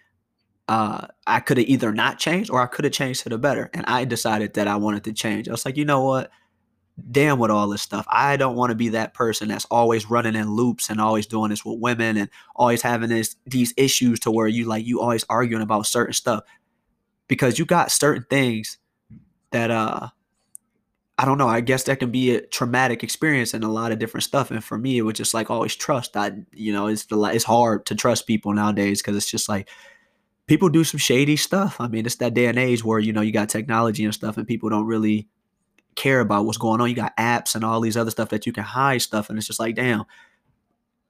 uh, 0.69 1.06
I 1.26 1.40
could 1.40 1.58
have 1.58 1.69
either 1.69 1.93
not 1.93 2.19
changed 2.19 2.50
or 2.50 2.60
I 2.60 2.66
could 2.66 2.84
have 2.84 2.93
changed 2.93 3.22
to 3.22 3.28
the 3.28 3.38
better. 3.38 3.70
And 3.72 3.84
I 3.87 4.04
decided 4.04 4.54
that 4.54 4.69
I 4.69 4.76
wanted 4.76 5.04
to 5.04 5.12
change. 5.12 5.48
I 5.48 5.52
was 5.52 5.64
like, 5.64 5.76
you 5.76 5.84
know 5.84 6.02
what? 6.02 6.31
Damn 7.10 7.38
with 7.38 7.50
all 7.50 7.69
this 7.69 7.82
stuff. 7.82 8.06
I 8.08 8.37
don't 8.37 8.56
want 8.56 8.70
to 8.70 8.75
be 8.75 8.88
that 8.90 9.14
person 9.14 9.48
that's 9.48 9.66
always 9.66 10.10
running 10.10 10.34
in 10.34 10.50
loops 10.50 10.88
and 10.88 11.00
always 11.00 11.26
doing 11.26 11.50
this 11.50 11.64
with 11.64 11.78
women 11.78 12.16
and 12.16 12.31
always 12.56 12.81
having 12.81 13.10
this 13.10 13.37
these 13.46 13.75
issues 13.76 14.19
to 14.20 14.31
where 14.31 14.49
you 14.49 14.64
like 14.64 14.87
you 14.87 15.00
always 15.00 15.25
arguing 15.28 15.62
about 15.62 15.87
certain 15.87 16.14
stuff. 16.14 16.44
Because 17.28 17.58
you 17.58 17.66
got 17.66 17.92
certain 17.92 18.25
things 18.31 18.78
that 19.50 19.70
uh 19.70 20.08
I 21.18 21.24
don't 21.24 21.38
know. 21.38 21.48
I 21.48 21.60
guess 21.60 21.84
that 21.84 21.98
can 21.98 22.10
be 22.10 22.34
a 22.34 22.42
traumatic 22.42 23.02
experience 23.02 23.54
and 23.54 23.64
a 23.64 23.68
lot 23.68 23.90
of 23.90 23.98
different 23.98 24.24
stuff. 24.24 24.50
And 24.50 24.62
for 24.62 24.76
me, 24.76 24.98
it 24.98 25.02
was 25.02 25.14
just 25.14 25.32
like 25.32 25.50
always 25.50 25.74
trust. 25.74 26.16
I, 26.16 26.32
you 26.52 26.72
know, 26.72 26.88
it's 26.88 27.06
the 27.06 27.20
it's 27.24 27.44
hard 27.44 27.86
to 27.86 27.94
trust 27.94 28.26
people 28.26 28.52
nowadays 28.52 29.00
because 29.00 29.16
it's 29.16 29.30
just 29.30 29.48
like 29.48 29.68
people 30.46 30.68
do 30.68 30.84
some 30.84 30.98
shady 30.98 31.36
stuff. 31.36 31.76
I 31.80 31.88
mean, 31.88 32.04
it's 32.04 32.16
that 32.16 32.34
day 32.34 32.46
and 32.46 32.58
age 32.58 32.84
where 32.84 32.98
you 32.98 33.12
know 33.12 33.22
you 33.22 33.32
got 33.32 33.48
technology 33.48 34.04
and 34.04 34.12
stuff, 34.12 34.36
and 34.36 34.46
people 34.46 34.68
don't 34.68 34.86
really 34.86 35.28
care 35.94 36.20
about 36.20 36.44
what's 36.44 36.58
going 36.58 36.82
on. 36.82 36.90
You 36.90 36.94
got 36.94 37.16
apps 37.16 37.54
and 37.54 37.64
all 37.64 37.80
these 37.80 37.96
other 37.96 38.10
stuff 38.10 38.28
that 38.30 38.44
you 38.44 38.52
can 38.52 38.64
hide 38.64 39.00
stuff, 39.00 39.30
and 39.30 39.38
it's 39.38 39.46
just 39.46 39.58
like, 39.58 39.74
damn, 39.74 40.04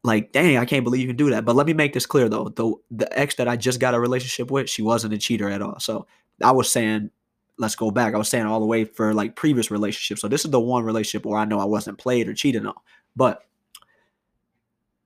like 0.05 0.31
dang, 0.31 0.57
I 0.57 0.65
can't 0.67 0.85
believe 0.85 1.01
you 1.01 1.09
can 1.09 1.17
do 1.17 1.31
that. 1.31 1.45
But 1.45 1.57
let 1.57 1.67
me 1.67 1.73
make 1.73 1.93
this 1.93 2.07
clear 2.07 2.29
though: 2.29 2.49
the 2.49 2.73
the 2.93 3.19
ex 3.19 3.35
that 3.37 3.49
I 3.49 3.57
just 3.57 3.81
got 3.81 3.95
a 3.95 4.01
relationship 4.01 4.53
with, 4.53 4.71
she 4.71 4.83
wasn't 4.83 5.15
a 5.15 5.19
cheater 5.19 5.49
at 5.49 5.63
all. 5.63 5.81
So 5.81 6.07
I 6.43 6.53
was 6.53 6.71
saying 6.71 7.11
let's 7.59 7.77
go 7.77 7.91
back. 7.91 8.15
I 8.15 8.19
was 8.19 8.29
saying 8.29 8.47
all 8.47 8.61
the 8.61 8.67
way 8.67 8.85
for 8.85 9.15
like 9.15 9.37
previous 9.37 9.71
relationships. 9.71 10.21
So 10.21 10.29
this 10.29 10.45
is 10.45 10.51
the 10.51 10.61
one 10.61 10.85
relationship 10.85 11.27
where 11.27 11.39
I 11.39 11.45
know 11.45 11.59
I 11.59 11.65
wasn't 11.65 11.99
played 11.99 12.29
or 12.29 12.35
cheated 12.35 12.67
on. 12.67 12.75
But 13.15 13.43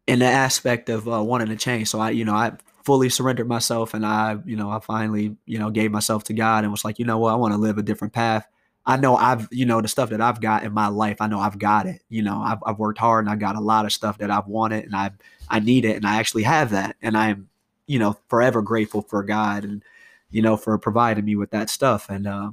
in 0.06 0.18
the 0.18 0.26
aspect 0.26 0.88
of 0.88 1.08
uh, 1.08 1.22
wanting 1.22 1.48
to 1.48 1.56
change, 1.56 1.88
so 1.88 2.00
I, 2.00 2.10
you 2.10 2.24
know, 2.24 2.34
I 2.34 2.52
fully 2.84 3.08
surrendered 3.08 3.46
myself 3.46 3.94
and 3.94 4.04
I, 4.04 4.38
you 4.44 4.56
know, 4.56 4.70
I 4.70 4.80
finally, 4.80 5.36
you 5.46 5.58
know, 5.58 5.70
gave 5.70 5.92
myself 5.92 6.24
to 6.24 6.32
God 6.32 6.64
and 6.64 6.72
was 6.72 6.84
like, 6.84 6.98
you 6.98 7.04
know 7.04 7.18
what, 7.18 7.32
I 7.32 7.36
want 7.36 7.54
to 7.54 7.58
live 7.58 7.78
a 7.78 7.82
different 7.82 8.12
path. 8.12 8.48
I 8.86 8.96
know 8.96 9.14
I've, 9.14 9.46
you 9.52 9.66
know, 9.66 9.80
the 9.80 9.88
stuff 9.88 10.10
that 10.10 10.20
I've 10.20 10.40
got 10.40 10.64
in 10.64 10.72
my 10.72 10.88
life, 10.88 11.18
I 11.20 11.28
know 11.28 11.38
I've 11.38 11.58
got 11.58 11.86
it. 11.86 12.02
You 12.08 12.22
know, 12.22 12.40
I've, 12.40 12.58
I've 12.66 12.78
worked 12.78 12.98
hard 12.98 13.26
and 13.26 13.32
I 13.32 13.36
got 13.36 13.54
a 13.54 13.60
lot 13.60 13.84
of 13.84 13.92
stuff 13.92 14.18
that 14.18 14.30
I've 14.30 14.46
wanted 14.46 14.84
and 14.86 14.96
I, 14.96 15.10
I 15.48 15.60
need 15.60 15.84
it 15.84 15.96
and 15.96 16.06
I 16.06 16.18
actually 16.18 16.44
have 16.44 16.70
that. 16.70 16.96
And 17.02 17.16
I'm, 17.16 17.48
you 17.86 17.98
know, 17.98 18.16
forever 18.28 18.62
grateful 18.62 19.02
for 19.02 19.22
God 19.22 19.64
and, 19.64 19.84
you 20.30 20.42
know, 20.42 20.56
for 20.56 20.76
providing 20.78 21.24
me 21.24 21.36
with 21.36 21.50
that 21.50 21.70
stuff. 21.70 22.08
And 22.08 22.26
uh, 22.26 22.50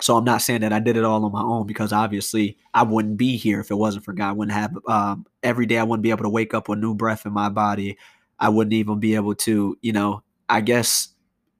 so 0.00 0.16
I'm 0.16 0.24
not 0.24 0.42
saying 0.42 0.62
that 0.62 0.72
I 0.72 0.80
did 0.80 0.96
it 0.96 1.04
all 1.04 1.24
on 1.24 1.32
my 1.32 1.42
own 1.42 1.66
because 1.66 1.92
obviously 1.92 2.56
I 2.72 2.82
wouldn't 2.82 3.16
be 3.16 3.36
here 3.36 3.60
if 3.60 3.70
it 3.70 3.76
wasn't 3.76 4.04
for 4.04 4.12
God. 4.12 4.30
I 4.30 4.32
wouldn't 4.32 4.56
have 4.56 4.76
um, 4.88 5.26
every 5.42 5.66
day. 5.66 5.78
I 5.78 5.84
wouldn't 5.84 6.02
be 6.02 6.10
able 6.10 6.24
to 6.24 6.28
wake 6.30 6.54
up 6.54 6.68
with 6.68 6.78
new 6.78 6.94
breath 6.94 7.26
in 7.26 7.32
my 7.32 7.48
body. 7.48 7.96
I 8.38 8.48
wouldn't 8.48 8.74
even 8.74 8.98
be 8.98 9.14
able 9.14 9.34
to, 9.36 9.78
you 9.80 9.92
know, 9.92 10.22
I 10.48 10.60
guess 10.60 11.08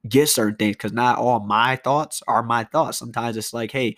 get 0.07 0.29
certain 0.29 0.55
things 0.55 0.75
because 0.75 0.93
not 0.93 1.17
all 1.17 1.39
my 1.39 1.77
thoughts 1.77 2.21
are 2.27 2.43
my 2.43 2.63
thoughts. 2.65 2.97
Sometimes 2.97 3.37
it's 3.37 3.53
like, 3.53 3.71
hey, 3.71 3.95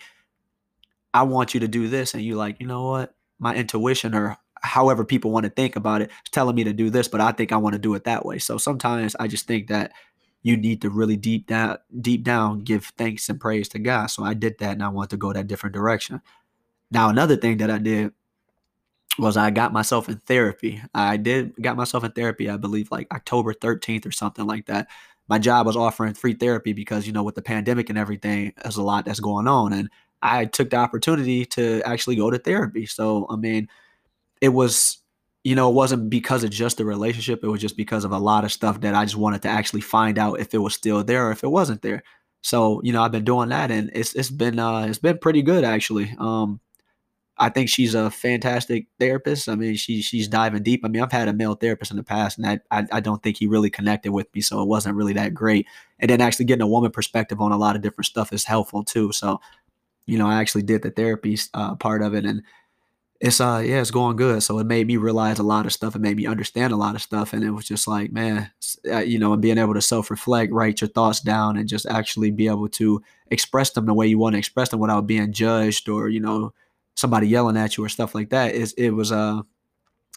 I 1.12 1.22
want 1.22 1.54
you 1.54 1.60
to 1.60 1.68
do 1.68 1.88
this, 1.88 2.14
and 2.14 2.22
you 2.22 2.36
like, 2.36 2.60
you 2.60 2.66
know 2.66 2.84
what, 2.84 3.14
my 3.38 3.54
intuition 3.54 4.14
or 4.14 4.36
however 4.62 5.04
people 5.04 5.30
want 5.30 5.44
to 5.44 5.50
think 5.50 5.76
about 5.76 6.02
it 6.02 6.10
is 6.10 6.30
telling 6.30 6.54
me 6.54 6.64
to 6.64 6.72
do 6.72 6.90
this, 6.90 7.08
but 7.08 7.20
I 7.20 7.32
think 7.32 7.52
I 7.52 7.56
want 7.56 7.74
to 7.74 7.78
do 7.78 7.94
it 7.94 8.04
that 8.04 8.24
way. 8.24 8.38
So 8.38 8.58
sometimes 8.58 9.14
I 9.18 9.28
just 9.28 9.46
think 9.46 9.68
that 9.68 9.92
you 10.48 10.56
need 10.56 10.80
to 10.82 10.90
really 10.90 11.16
deep 11.16 11.46
down 11.46 11.78
deep 12.00 12.24
down 12.24 12.60
give 12.60 12.86
thanks 12.96 13.28
and 13.28 13.40
praise 13.40 13.68
to 13.68 13.78
God. 13.78 14.06
So 14.06 14.24
I 14.24 14.34
did 14.34 14.58
that 14.58 14.72
and 14.72 14.82
I 14.82 14.88
want 14.88 15.10
to 15.10 15.16
go 15.16 15.32
that 15.32 15.46
different 15.46 15.74
direction. 15.74 16.20
Now 16.90 17.10
another 17.10 17.36
thing 17.36 17.58
that 17.58 17.70
I 17.70 17.78
did 17.78 18.12
was 19.18 19.36
I 19.36 19.50
got 19.50 19.72
myself 19.72 20.08
in 20.08 20.16
therapy. 20.26 20.80
I 20.94 21.16
did 21.16 21.54
got 21.60 21.76
myself 21.76 22.04
in 22.04 22.12
therapy, 22.12 22.48
I 22.48 22.56
believe 22.56 22.90
like 22.90 23.12
October 23.12 23.52
13th 23.52 24.06
or 24.06 24.12
something 24.12 24.46
like 24.46 24.66
that. 24.66 24.88
My 25.28 25.38
job 25.38 25.66
was 25.66 25.76
offering 25.76 26.14
free 26.14 26.34
therapy 26.34 26.72
because, 26.72 27.06
you 27.06 27.12
know, 27.12 27.22
with 27.22 27.34
the 27.34 27.42
pandemic 27.42 27.90
and 27.90 27.98
everything, 27.98 28.54
there's 28.62 28.78
a 28.78 28.82
lot 28.82 29.04
that's 29.04 29.20
going 29.20 29.46
on. 29.46 29.74
And 29.74 29.90
I 30.22 30.46
took 30.46 30.70
the 30.70 30.76
opportunity 30.76 31.44
to 31.46 31.82
actually 31.84 32.16
go 32.16 32.30
to 32.30 32.38
therapy. 32.38 32.86
So, 32.86 33.26
I 33.28 33.36
mean, 33.36 33.68
it 34.40 34.48
was 34.50 34.98
you 35.44 35.54
know, 35.54 35.70
it 35.70 35.74
wasn't 35.74 36.10
because 36.10 36.44
of 36.44 36.50
just 36.50 36.76
the 36.76 36.84
relationship. 36.84 37.42
It 37.42 37.48
was 37.48 37.60
just 37.60 37.76
because 37.76 38.04
of 38.04 38.12
a 38.12 38.18
lot 38.18 38.44
of 38.44 38.52
stuff 38.52 38.80
that 38.80 38.94
I 38.94 39.04
just 39.04 39.16
wanted 39.16 39.42
to 39.42 39.48
actually 39.48 39.80
find 39.80 40.18
out 40.18 40.40
if 40.40 40.52
it 40.54 40.58
was 40.58 40.74
still 40.74 41.02
there 41.04 41.28
or 41.28 41.32
if 41.32 41.44
it 41.44 41.48
wasn't 41.48 41.82
there. 41.82 42.02
So, 42.42 42.80
you 42.82 42.92
know, 42.92 43.02
I've 43.02 43.12
been 43.12 43.24
doing 43.24 43.48
that 43.50 43.70
and 43.70 43.90
it's 43.94 44.14
it's 44.14 44.30
been 44.30 44.58
uh 44.58 44.82
it's 44.82 44.98
been 44.98 45.18
pretty 45.18 45.42
good 45.42 45.64
actually. 45.64 46.14
Um 46.18 46.60
I 47.40 47.48
think 47.50 47.68
she's 47.68 47.94
a 47.94 48.10
fantastic 48.10 48.86
therapist. 48.98 49.48
I 49.48 49.54
mean, 49.54 49.76
she 49.76 50.02
she's 50.02 50.26
diving 50.28 50.62
deep. 50.62 50.84
I 50.84 50.88
mean, 50.88 51.02
I've 51.02 51.12
had 51.12 51.28
a 51.28 51.32
male 51.32 51.54
therapist 51.54 51.92
in 51.92 51.96
the 51.96 52.02
past, 52.02 52.36
and 52.36 52.46
I, 52.46 52.60
I, 52.70 52.86
I 52.94 53.00
don't 53.00 53.22
think 53.22 53.36
he 53.36 53.46
really 53.46 53.70
connected 53.70 54.10
with 54.12 54.26
me, 54.34 54.40
so 54.40 54.60
it 54.60 54.66
wasn't 54.66 54.96
really 54.96 55.12
that 55.12 55.34
great. 55.34 55.66
And 56.00 56.10
then 56.10 56.20
actually 56.20 56.46
getting 56.46 56.62
a 56.62 56.68
woman 56.68 56.90
perspective 56.90 57.40
on 57.40 57.52
a 57.52 57.56
lot 57.56 57.76
of 57.76 57.82
different 57.82 58.06
stuff 58.06 58.32
is 58.32 58.44
helpful 58.44 58.82
too. 58.82 59.12
So, 59.12 59.40
you 60.06 60.18
know, 60.18 60.26
I 60.26 60.40
actually 60.40 60.62
did 60.62 60.82
the 60.82 60.90
therapy 60.90 61.38
uh, 61.54 61.76
part 61.76 62.02
of 62.02 62.14
it, 62.14 62.24
and 62.24 62.42
it's 63.20 63.40
uh 63.40 63.62
yeah 63.64 63.80
it's 63.80 63.90
going 63.90 64.16
good. 64.16 64.42
So 64.42 64.58
it 64.58 64.66
made 64.66 64.86
me 64.86 64.96
realize 64.96 65.38
a 65.38 65.42
lot 65.42 65.66
of 65.66 65.72
stuff. 65.72 65.96
It 65.96 66.00
made 66.00 66.16
me 66.16 66.26
understand 66.26 66.72
a 66.72 66.76
lot 66.76 66.94
of 66.94 67.02
stuff. 67.02 67.32
And 67.32 67.42
it 67.42 67.50
was 67.50 67.66
just 67.66 67.88
like 67.88 68.12
man 68.12 68.50
uh, 68.90 68.98
you 68.98 69.18
know 69.18 69.36
being 69.36 69.58
able 69.58 69.74
to 69.74 69.82
self-reflect 69.82 70.52
write 70.52 70.80
your 70.80 70.88
thoughts 70.88 71.20
down 71.20 71.56
and 71.56 71.68
just 71.68 71.86
actually 71.86 72.30
be 72.30 72.46
able 72.46 72.68
to 72.68 73.02
express 73.30 73.70
them 73.70 73.86
the 73.86 73.94
way 73.94 74.06
you 74.06 74.18
want 74.18 74.34
to 74.34 74.38
express 74.38 74.68
them 74.68 74.78
without 74.80 75.06
being 75.06 75.32
judged 75.32 75.88
or 75.88 76.08
you 76.08 76.20
know 76.20 76.52
somebody 76.94 77.26
yelling 77.28 77.56
at 77.56 77.76
you 77.76 77.84
or 77.84 77.88
stuff 77.88 78.14
like 78.14 78.30
that. 78.30 78.54
Is 78.54 78.72
it 78.74 78.90
was 78.90 79.10
uh 79.10 79.42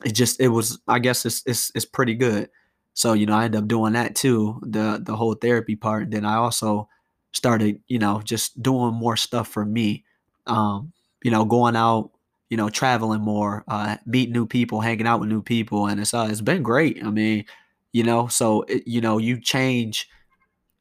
it 0.06 0.14
just 0.14 0.40
it 0.40 0.48
was 0.50 0.80
i 0.88 1.00
guess 1.00 1.26
it's 1.26 1.44
it's, 1.46 1.72
it's 1.74 1.86
pretty 1.86 2.14
good. 2.14 2.50
So 2.94 3.14
you 3.14 3.26
know 3.26 3.34
i 3.34 3.46
ended 3.46 3.62
up 3.62 3.68
doing 3.68 3.94
that 3.94 4.14
too 4.16 4.60
the 4.62 5.02
the 5.04 5.16
whole 5.16 5.34
therapy 5.34 5.76
part. 5.76 6.04
And 6.04 6.14
then 6.14 6.26
i 6.26 6.36
also 6.36 6.88
started 7.32 7.82
you 7.88 7.98
know 7.98 8.22
just 8.24 8.62
doing 8.62 8.94
more 8.94 9.18
stuff 9.18 9.48
for 9.48 9.66
me. 9.66 10.04
Um 10.46 10.94
you 11.24 11.32
know 11.32 11.46
going 11.46 11.76
out 11.76 12.12
you 12.52 12.58
know, 12.58 12.70
traveling 12.70 13.22
more, 13.22 13.64
uh, 13.70 13.96
meeting 14.06 14.34
new 14.34 14.46
people, 14.46 14.82
hanging 14.82 15.08
out 15.08 15.22
with 15.22 15.30
new 15.30 15.42
people, 15.42 15.88
and 15.88 16.02
it's 16.02 16.14
uh, 16.14 16.28
it's 16.30 16.42
been 16.42 16.62
great. 16.62 17.02
I 17.02 17.10
mean, 17.10 17.46
you 17.94 18.04
know, 18.04 18.28
so 18.28 18.64
it, 18.64 18.86
you 18.86 19.00
know, 19.00 19.20
you 19.20 19.40
change 19.40 20.10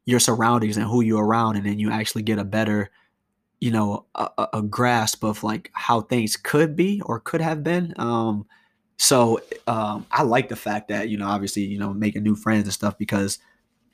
your 0.05 0.19
surroundings 0.19 0.77
and 0.77 0.87
who 0.87 1.01
you're 1.01 1.25
around, 1.25 1.57
and 1.57 1.65
then 1.65 1.79
you 1.79 1.93
actually 1.93 2.25
get 2.25 2.41
a 2.41 2.45
better, 2.45 2.91
you 3.61 3.71
know, 3.71 4.07
a, 4.17 4.49
a 4.55 4.63
grasp 4.63 5.23
of 5.23 5.45
like 5.45 5.71
how 5.73 6.01
things 6.01 6.37
could 6.37 6.75
be 6.75 7.03
or 7.07 7.21
could 7.21 7.41
have 7.41 7.63
been. 7.63 7.95
Um, 7.99 8.47
so 8.97 9.41
um, 9.69 10.07
I 10.11 10.25
like 10.25 10.49
the 10.49 10.57
fact 10.57 10.89
that 10.89 11.09
you 11.09 11.19
know, 11.19 11.29
obviously, 11.29 11.63
you 11.63 11.79
know, 11.79 11.95
making 11.95 12.25
new 12.25 12.35
friends 12.35 12.65
and 12.65 12.73
stuff 12.73 12.99
because 12.99 13.39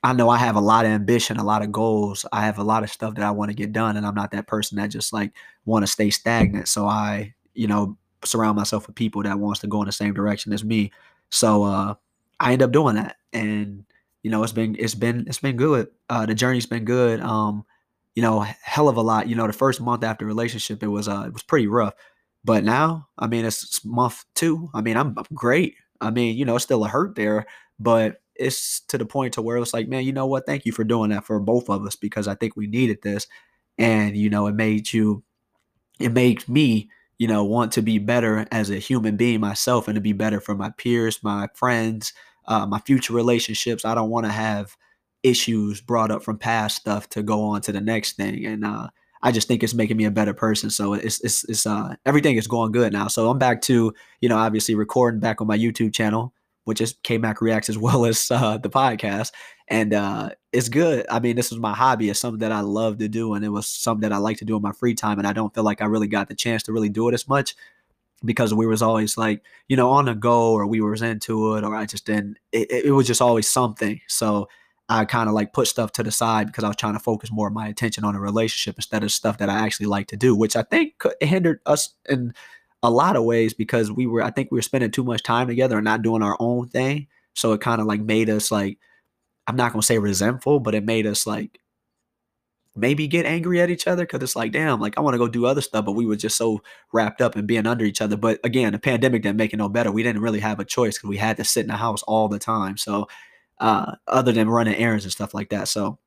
I 0.03 0.13
know 0.13 0.29
I 0.29 0.37
have 0.37 0.55
a 0.55 0.61
lot 0.61 0.85
of 0.85 0.91
ambition, 0.91 1.37
a 1.37 1.43
lot 1.43 1.61
of 1.61 1.71
goals. 1.71 2.25
I 2.33 2.45
have 2.45 2.57
a 2.57 2.63
lot 2.63 2.83
of 2.83 2.89
stuff 2.89 3.13
that 3.15 3.23
I 3.23 3.31
want 3.31 3.51
to 3.51 3.55
get 3.55 3.71
done, 3.71 3.97
and 3.97 4.05
I'm 4.05 4.15
not 4.15 4.31
that 4.31 4.47
person 4.47 4.77
that 4.77 4.87
just 4.87 5.13
like 5.13 5.33
want 5.65 5.83
to 5.83 5.91
stay 5.91 6.09
stagnant. 6.09 6.67
So 6.69 6.87
I 6.87 7.35
you 7.57 7.67
know, 7.67 7.97
surround 8.23 8.55
myself 8.55 8.87
with 8.87 8.95
people 8.95 9.23
that 9.23 9.39
wants 9.39 9.61
to 9.61 9.67
go 9.67 9.81
in 9.81 9.87
the 9.87 9.91
same 9.91 10.13
direction 10.13 10.53
as 10.53 10.63
me. 10.63 10.91
So 11.29 11.63
uh, 11.63 11.95
I 12.39 12.53
end 12.53 12.61
up 12.61 12.71
doing 12.71 12.95
that, 12.95 13.17
and 13.33 13.85
you 14.23 14.31
know, 14.31 14.43
it's 14.43 14.53
been 14.53 14.75
it's 14.79 14.95
been 14.95 15.25
it's 15.27 15.39
been 15.39 15.57
good. 15.57 15.89
Uh, 16.09 16.25
the 16.25 16.35
journey's 16.35 16.65
been 16.65 16.85
good. 16.85 17.19
Um, 17.21 17.65
you 18.15 18.21
know, 18.23 18.39
hell 18.61 18.89
of 18.89 18.97
a 18.97 19.01
lot. 19.01 19.27
You 19.27 19.35
know, 19.35 19.47
the 19.47 19.53
first 19.53 19.81
month 19.81 20.03
after 20.03 20.25
relationship, 20.25 20.81
it 20.83 20.87
was 20.87 21.07
uh, 21.07 21.23
it 21.27 21.33
was 21.33 21.43
pretty 21.43 21.67
rough. 21.67 21.93
But 22.43 22.63
now, 22.63 23.07
I 23.17 23.27
mean, 23.27 23.45
it's 23.45 23.83
month 23.85 24.25
two. 24.35 24.69
I 24.73 24.81
mean, 24.81 24.97
I'm, 24.97 25.13
I'm 25.17 25.25
great. 25.33 25.75
I 25.99 26.11
mean, 26.11 26.37
you 26.37 26.45
know, 26.45 26.55
it's 26.55 26.63
still 26.63 26.85
a 26.85 26.87
hurt 26.87 27.15
there, 27.15 27.45
but 27.79 28.21
it's 28.35 28.79
to 28.81 28.97
the 28.97 29.05
point 29.05 29.33
to 29.33 29.41
where 29.41 29.57
it's 29.57 29.73
like, 29.73 29.87
man, 29.87 30.03
you 30.05 30.13
know 30.13 30.27
what? 30.27 30.45
Thank 30.45 30.65
you 30.65 30.71
for 30.71 30.83
doing 30.83 31.09
that 31.09 31.25
for 31.25 31.39
both 31.39 31.69
of 31.69 31.85
us 31.85 31.95
because 31.95 32.27
I 32.27 32.35
think 32.35 32.55
we 32.55 32.67
needed 32.67 33.01
this, 33.01 33.27
and 33.77 34.15
you 34.15 34.29
know, 34.29 34.47
it 34.47 34.55
made 34.55 34.93
you, 34.93 35.23
it 35.99 36.13
made 36.13 36.47
me 36.49 36.89
you 37.17 37.27
know, 37.27 37.43
want 37.43 37.71
to 37.73 37.81
be 37.81 37.97
better 37.97 38.47
as 38.51 38.69
a 38.69 38.77
human 38.77 39.17
being 39.17 39.39
myself 39.39 39.87
and 39.87 39.95
to 39.95 40.01
be 40.01 40.13
better 40.13 40.39
for 40.39 40.55
my 40.55 40.69
peers, 40.77 41.23
my 41.23 41.47
friends, 41.53 42.13
uh, 42.47 42.65
my 42.65 42.79
future 42.79 43.13
relationships. 43.13 43.85
I 43.85 43.95
don't 43.95 44.09
want 44.09 44.25
to 44.25 44.31
have 44.31 44.75
issues 45.23 45.81
brought 45.81 46.11
up 46.11 46.23
from 46.23 46.37
past 46.37 46.77
stuff 46.77 47.09
to 47.09 47.23
go 47.23 47.43
on 47.43 47.61
to 47.61 47.71
the 47.71 47.81
next 47.81 48.17
thing. 48.17 48.45
And 48.45 48.63
uh, 48.63 48.89
I 49.23 49.31
just 49.31 49.47
think 49.47 49.63
it's 49.63 49.73
making 49.73 49.97
me 49.97 50.05
a 50.05 50.11
better 50.11 50.33
person. 50.33 50.69
So 50.69 50.93
it's 50.93 51.19
it's 51.23 51.43
it's 51.45 51.65
uh 51.65 51.95
everything 52.05 52.37
is 52.37 52.47
going 52.47 52.71
good 52.71 52.93
now. 52.93 53.07
So 53.07 53.29
I'm 53.29 53.39
back 53.39 53.61
to 53.63 53.93
you 54.21 54.29
know 54.29 54.37
obviously 54.37 54.75
recording 54.75 55.19
back 55.19 55.41
on 55.41 55.47
my 55.47 55.57
YouTube 55.57 55.93
channel 55.93 56.33
which 56.67 56.81
is 56.81 56.95
K 57.03 57.17
Mac 57.17 57.39
Reacts 57.39 57.69
as 57.69 57.77
well 57.85 58.05
as 58.05 58.29
uh, 58.29 58.57
the 58.57 58.69
podcast. 58.69 59.31
And 59.67 59.93
uh, 59.93 60.29
it's 60.53 60.69
good. 60.69 61.05
I 61.09 61.19
mean, 61.19 61.35
this 61.35 61.51
was 61.51 61.59
my 61.59 61.73
hobby. 61.73 62.09
It's 62.09 62.19
something 62.19 62.39
that 62.39 62.51
I 62.53 62.61
love 62.61 62.99
to 62.99 63.09
do, 63.09 63.33
and 63.33 63.43
it 63.43 63.49
was 63.49 63.67
something 63.67 64.07
that 64.07 64.15
I 64.15 64.17
like 64.17 64.37
to 64.37 64.45
do 64.45 64.55
in 64.55 64.61
my 64.61 64.71
free 64.71 64.93
time. 64.93 65.19
And 65.19 65.27
I 65.27 65.33
don't 65.33 65.53
feel 65.53 65.63
like 65.65 65.81
I 65.81 65.85
really 65.85 66.07
got 66.07 66.29
the 66.29 66.35
chance 66.35 66.63
to 66.63 66.73
really 66.73 66.89
do 66.89 67.09
it 67.09 67.13
as 67.13 67.27
much 67.27 67.55
because 68.23 68.53
we 68.53 68.65
was 68.65 68.81
always 68.81 69.17
like, 69.17 69.43
you 69.67 69.75
know, 69.75 69.91
on 69.91 70.05
the 70.05 70.15
go, 70.15 70.53
or 70.53 70.65
we 70.65 70.79
was 70.79 71.01
into 71.01 71.55
it, 71.55 71.63
or 71.63 71.75
I 71.75 71.85
just 71.85 72.05
didn't. 72.05 72.37
It, 72.51 72.71
it 72.71 72.91
was 72.91 73.07
just 73.07 73.21
always 73.21 73.47
something. 73.49 73.99
So 74.07 74.47
I 74.89 75.03
kind 75.05 75.27
of 75.27 75.35
like 75.35 75.51
put 75.51 75.67
stuff 75.67 75.91
to 75.93 76.03
the 76.03 76.11
side 76.11 76.47
because 76.47 76.63
I 76.63 76.67
was 76.67 76.77
trying 76.77 76.93
to 76.93 76.99
focus 76.99 77.29
more 77.31 77.47
of 77.47 77.53
my 77.53 77.67
attention 77.67 78.05
on 78.05 78.15
a 78.15 78.19
relationship 78.21 78.75
instead 78.77 79.03
of 79.03 79.11
stuff 79.11 79.37
that 79.39 79.49
I 79.49 79.59
actually 79.59 79.87
like 79.87 80.07
to 80.07 80.17
do, 80.17 80.33
which 80.35 80.55
I 80.55 80.63
think 80.63 81.03
hindered 81.19 81.59
us 81.65 81.93
in 82.07 82.33
a 82.81 82.89
lot 82.89 83.17
of 83.17 83.25
ways 83.25 83.53
because 83.53 83.91
we 83.91 84.07
were 84.07 84.23
I 84.23 84.31
think 84.31 84.49
we 84.49 84.57
were 84.57 84.61
spending 84.61 84.91
too 84.91 85.03
much 85.03 85.23
time 85.23 85.47
together 85.47 85.77
and 85.77 85.85
not 85.85 86.03
doing 86.03 86.23
our 86.23 86.37
own 86.39 86.69
thing. 86.69 87.07
So 87.33 87.51
it 87.51 87.61
kind 87.61 87.81
of 87.81 87.87
like 87.87 88.01
made 88.01 88.29
us 88.29 88.49
like 88.49 88.77
I'm 89.47 89.55
not 89.55 89.71
gonna 89.73 89.83
say 89.83 89.99
resentful, 89.99 90.59
but 90.59 90.75
it 90.75 90.83
made 90.85 91.07
us 91.07 91.25
like 91.25 91.59
maybe 92.75 93.07
get 93.07 93.25
angry 93.25 93.59
at 93.59 93.69
each 93.69 93.87
other 93.87 94.03
because 94.03 94.21
it's 94.21 94.35
like, 94.35 94.51
damn, 94.51 94.79
like 94.79 94.97
I 94.97 95.01
want 95.01 95.15
to 95.15 95.17
go 95.17 95.27
do 95.27 95.45
other 95.45 95.61
stuff, 95.61 95.85
but 95.85 95.93
we 95.93 96.05
were 96.05 96.15
just 96.15 96.37
so 96.37 96.61
wrapped 96.93 97.21
up 97.21 97.35
in 97.35 97.47
being 97.47 97.65
under 97.65 97.85
each 97.85 98.01
other. 98.01 98.15
But 98.17 98.39
again, 98.43 98.73
the 98.73 98.79
pandemic 98.79 99.23
didn't 99.23 99.37
make 99.37 99.53
it 99.53 99.57
no 99.57 99.69
better. 99.69 99.91
We 99.91 100.03
didn't 100.03 100.21
really 100.21 100.39
have 100.41 100.59
a 100.59 100.65
choice 100.65 100.97
because 100.97 101.09
we 101.09 101.17
had 101.17 101.37
to 101.37 101.43
sit 101.43 101.61
in 101.61 101.69
the 101.69 101.77
house 101.77 102.03
all 102.03 102.27
the 102.27 102.39
time. 102.39 102.77
So 102.77 103.07
uh, 103.59 103.95
other 104.07 104.31
than 104.31 104.49
running 104.49 104.75
errands 104.75 105.05
and 105.05 105.11
stuff 105.11 105.33
like 105.33 105.49
that. 105.49 105.67
So 105.67 105.97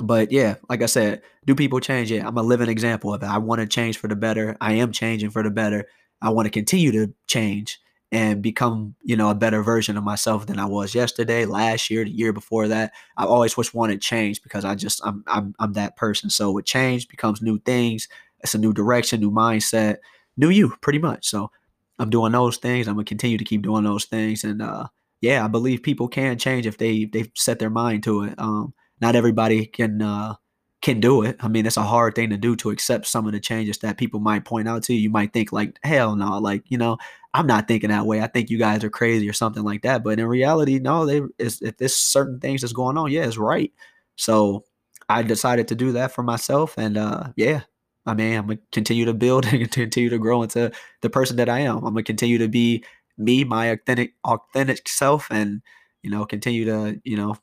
but 0.00 0.32
yeah, 0.32 0.56
like 0.68 0.82
I 0.82 0.86
said, 0.86 1.22
do 1.46 1.54
people 1.54 1.78
change? 1.80 2.10
Yeah, 2.10 2.26
I'm 2.26 2.38
a 2.38 2.42
living 2.42 2.68
example 2.68 3.12
of 3.12 3.22
it. 3.22 3.26
I 3.26 3.38
want 3.38 3.60
to 3.60 3.66
change 3.66 3.98
for 3.98 4.08
the 4.08 4.16
better. 4.16 4.56
I 4.60 4.74
am 4.74 4.92
changing 4.92 5.30
for 5.30 5.42
the 5.42 5.50
better. 5.50 5.86
I 6.22 6.30
want 6.30 6.46
to 6.46 6.50
continue 6.50 6.90
to 6.92 7.12
change 7.26 7.78
and 8.12 8.42
become, 8.42 8.94
you 9.02 9.16
know, 9.16 9.30
a 9.30 9.34
better 9.34 9.62
version 9.62 9.96
of 9.96 10.04
myself 10.04 10.46
than 10.46 10.58
I 10.58 10.66
was 10.66 10.94
yesterday, 10.94 11.44
last 11.44 11.90
year, 11.90 12.04
the 12.04 12.10
year 12.10 12.32
before 12.32 12.68
that. 12.68 12.92
I 13.16 13.24
always 13.24 13.54
just 13.54 13.74
wanted 13.74 14.00
change 14.00 14.42
because 14.42 14.64
I 14.64 14.74
just 14.74 15.00
I'm 15.04 15.22
I'm 15.26 15.54
I'm 15.58 15.74
that 15.74 15.96
person. 15.96 16.30
So 16.30 16.50
with 16.52 16.64
change 16.64 17.08
becomes 17.08 17.40
new 17.42 17.58
things. 17.60 18.08
It's 18.40 18.54
a 18.54 18.58
new 18.58 18.72
direction, 18.72 19.20
new 19.20 19.30
mindset, 19.30 19.98
new 20.36 20.48
you, 20.50 20.74
pretty 20.80 20.98
much. 20.98 21.26
So 21.26 21.50
I'm 21.98 22.10
doing 22.10 22.32
those 22.32 22.56
things. 22.56 22.88
I'm 22.88 22.94
gonna 22.94 23.04
continue 23.04 23.38
to 23.38 23.44
keep 23.44 23.62
doing 23.62 23.84
those 23.84 24.06
things. 24.06 24.44
And 24.44 24.62
uh 24.62 24.88
yeah, 25.20 25.44
I 25.44 25.48
believe 25.48 25.82
people 25.82 26.08
can 26.08 26.38
change 26.38 26.66
if 26.66 26.78
they 26.78 27.04
they 27.04 27.30
set 27.36 27.58
their 27.58 27.70
mind 27.70 28.02
to 28.04 28.24
it. 28.24 28.34
Um 28.38 28.74
not 29.00 29.16
everybody 29.16 29.66
can 29.66 30.02
uh, 30.02 30.34
can 30.82 31.00
do 31.00 31.22
it. 31.22 31.36
I 31.40 31.48
mean, 31.48 31.66
it's 31.66 31.76
a 31.76 31.82
hard 31.82 32.14
thing 32.14 32.30
to 32.30 32.38
do 32.38 32.56
to 32.56 32.70
accept 32.70 33.06
some 33.06 33.26
of 33.26 33.32
the 33.32 33.40
changes 33.40 33.78
that 33.78 33.98
people 33.98 34.20
might 34.20 34.44
point 34.44 34.68
out 34.68 34.82
to 34.84 34.94
you. 34.94 35.00
You 35.00 35.10
might 35.10 35.32
think 35.32 35.52
like, 35.52 35.78
hell 35.82 36.16
no, 36.16 36.38
like 36.38 36.64
you 36.68 36.78
know, 36.78 36.96
I'm 37.34 37.46
not 37.46 37.68
thinking 37.68 37.90
that 37.90 38.06
way. 38.06 38.22
I 38.22 38.26
think 38.26 38.50
you 38.50 38.58
guys 38.58 38.82
are 38.82 38.90
crazy 38.90 39.28
or 39.28 39.32
something 39.32 39.62
like 39.62 39.82
that. 39.82 40.02
But 40.02 40.18
in 40.18 40.26
reality, 40.26 40.78
no, 40.78 41.06
they 41.06 41.22
is 41.38 41.60
if 41.62 41.76
there's 41.76 41.96
certain 41.96 42.40
things 42.40 42.62
that's 42.62 42.72
going 42.72 42.96
on, 42.96 43.10
yeah, 43.10 43.24
it's 43.24 43.36
right. 43.38 43.72
So 44.16 44.64
I 45.08 45.22
decided 45.22 45.68
to 45.68 45.74
do 45.74 45.92
that 45.92 46.12
for 46.12 46.22
myself, 46.22 46.78
and 46.78 46.96
uh, 46.96 47.28
yeah, 47.36 47.62
I 48.06 48.14
mean, 48.14 48.36
I'm 48.36 48.46
gonna 48.46 48.58
continue 48.72 49.04
to 49.04 49.14
build 49.14 49.46
and 49.52 49.70
continue 49.70 50.10
to 50.10 50.18
grow 50.18 50.42
into 50.42 50.72
the 51.02 51.10
person 51.10 51.36
that 51.36 51.48
I 51.48 51.60
am. 51.60 51.78
I'm 51.78 51.94
gonna 51.94 52.02
continue 52.02 52.38
to 52.38 52.48
be 52.48 52.84
me, 53.18 53.44
my 53.44 53.66
authentic 53.66 54.14
authentic 54.24 54.88
self, 54.88 55.28
and 55.30 55.62
you 56.02 56.10
know, 56.10 56.24
continue 56.24 56.64
to 56.66 57.00
you 57.04 57.16
know 57.16 57.36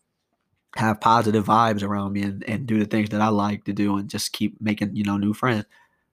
have 0.77 1.01
positive 1.01 1.45
vibes 1.45 1.83
around 1.83 2.13
me 2.13 2.21
and, 2.23 2.43
and 2.47 2.67
do 2.67 2.79
the 2.79 2.85
things 2.85 3.09
that 3.09 3.21
I 3.21 3.29
like 3.29 3.65
to 3.65 3.73
do 3.73 3.97
and 3.97 4.09
just 4.09 4.33
keep 4.33 4.59
making, 4.61 4.95
you 4.95 5.03
know, 5.03 5.17
new 5.17 5.33
friends. 5.33 5.65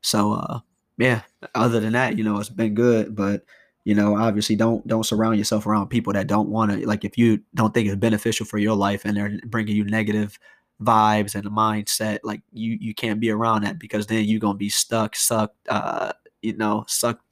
So 0.03 0.35
uh 0.35 0.61
yeah, 0.99 1.23
other 1.55 1.81
than 1.81 1.93
that, 1.95 2.17
you 2.19 2.25
know, 2.25 2.39
it's 2.39 2.49
been 2.49 2.75
good, 2.75 3.17
but 3.17 3.45
you 3.85 3.95
know, 3.95 4.17
obviously 4.17 4.57
don't 4.57 4.87
don't 4.87 5.05
surround 5.07 5.39
yourself 5.39 5.67
around 5.67 5.89
people 5.89 6.13
that 6.15 6.27
don't 6.27 6.49
want 6.49 6.73
to 6.73 6.87
like 6.87 7.05
if 7.05 7.19
you 7.19 7.41
don't 7.55 7.75
think 7.75 7.89
it's 7.89 7.97
beneficial 7.97 8.47
for 8.47 8.59
your 8.59 8.77
life 8.77 9.05
and 9.05 9.17
they're 9.17 9.39
bringing 9.47 9.77
you 9.77 9.85
negative 9.85 10.39
vibes 10.83 11.35
and 11.35 11.47
a 11.47 11.51
mindset, 11.51 12.21
like 12.25 12.43
you 12.53 12.79
you 12.81 12.95
can't 12.95 13.21
be 13.21 13.31
around 13.31 13.65
that 13.65 13.79
because 13.79 14.07
then 14.07 14.25
you're 14.25 14.41
going 14.41 14.55
to 14.55 14.59
be 14.59 14.71
stuck, 14.71 15.17
sucked 15.17 15.57
uh 15.69 16.13
you 16.43 16.57
know, 16.57 16.85
sucked 16.89 17.23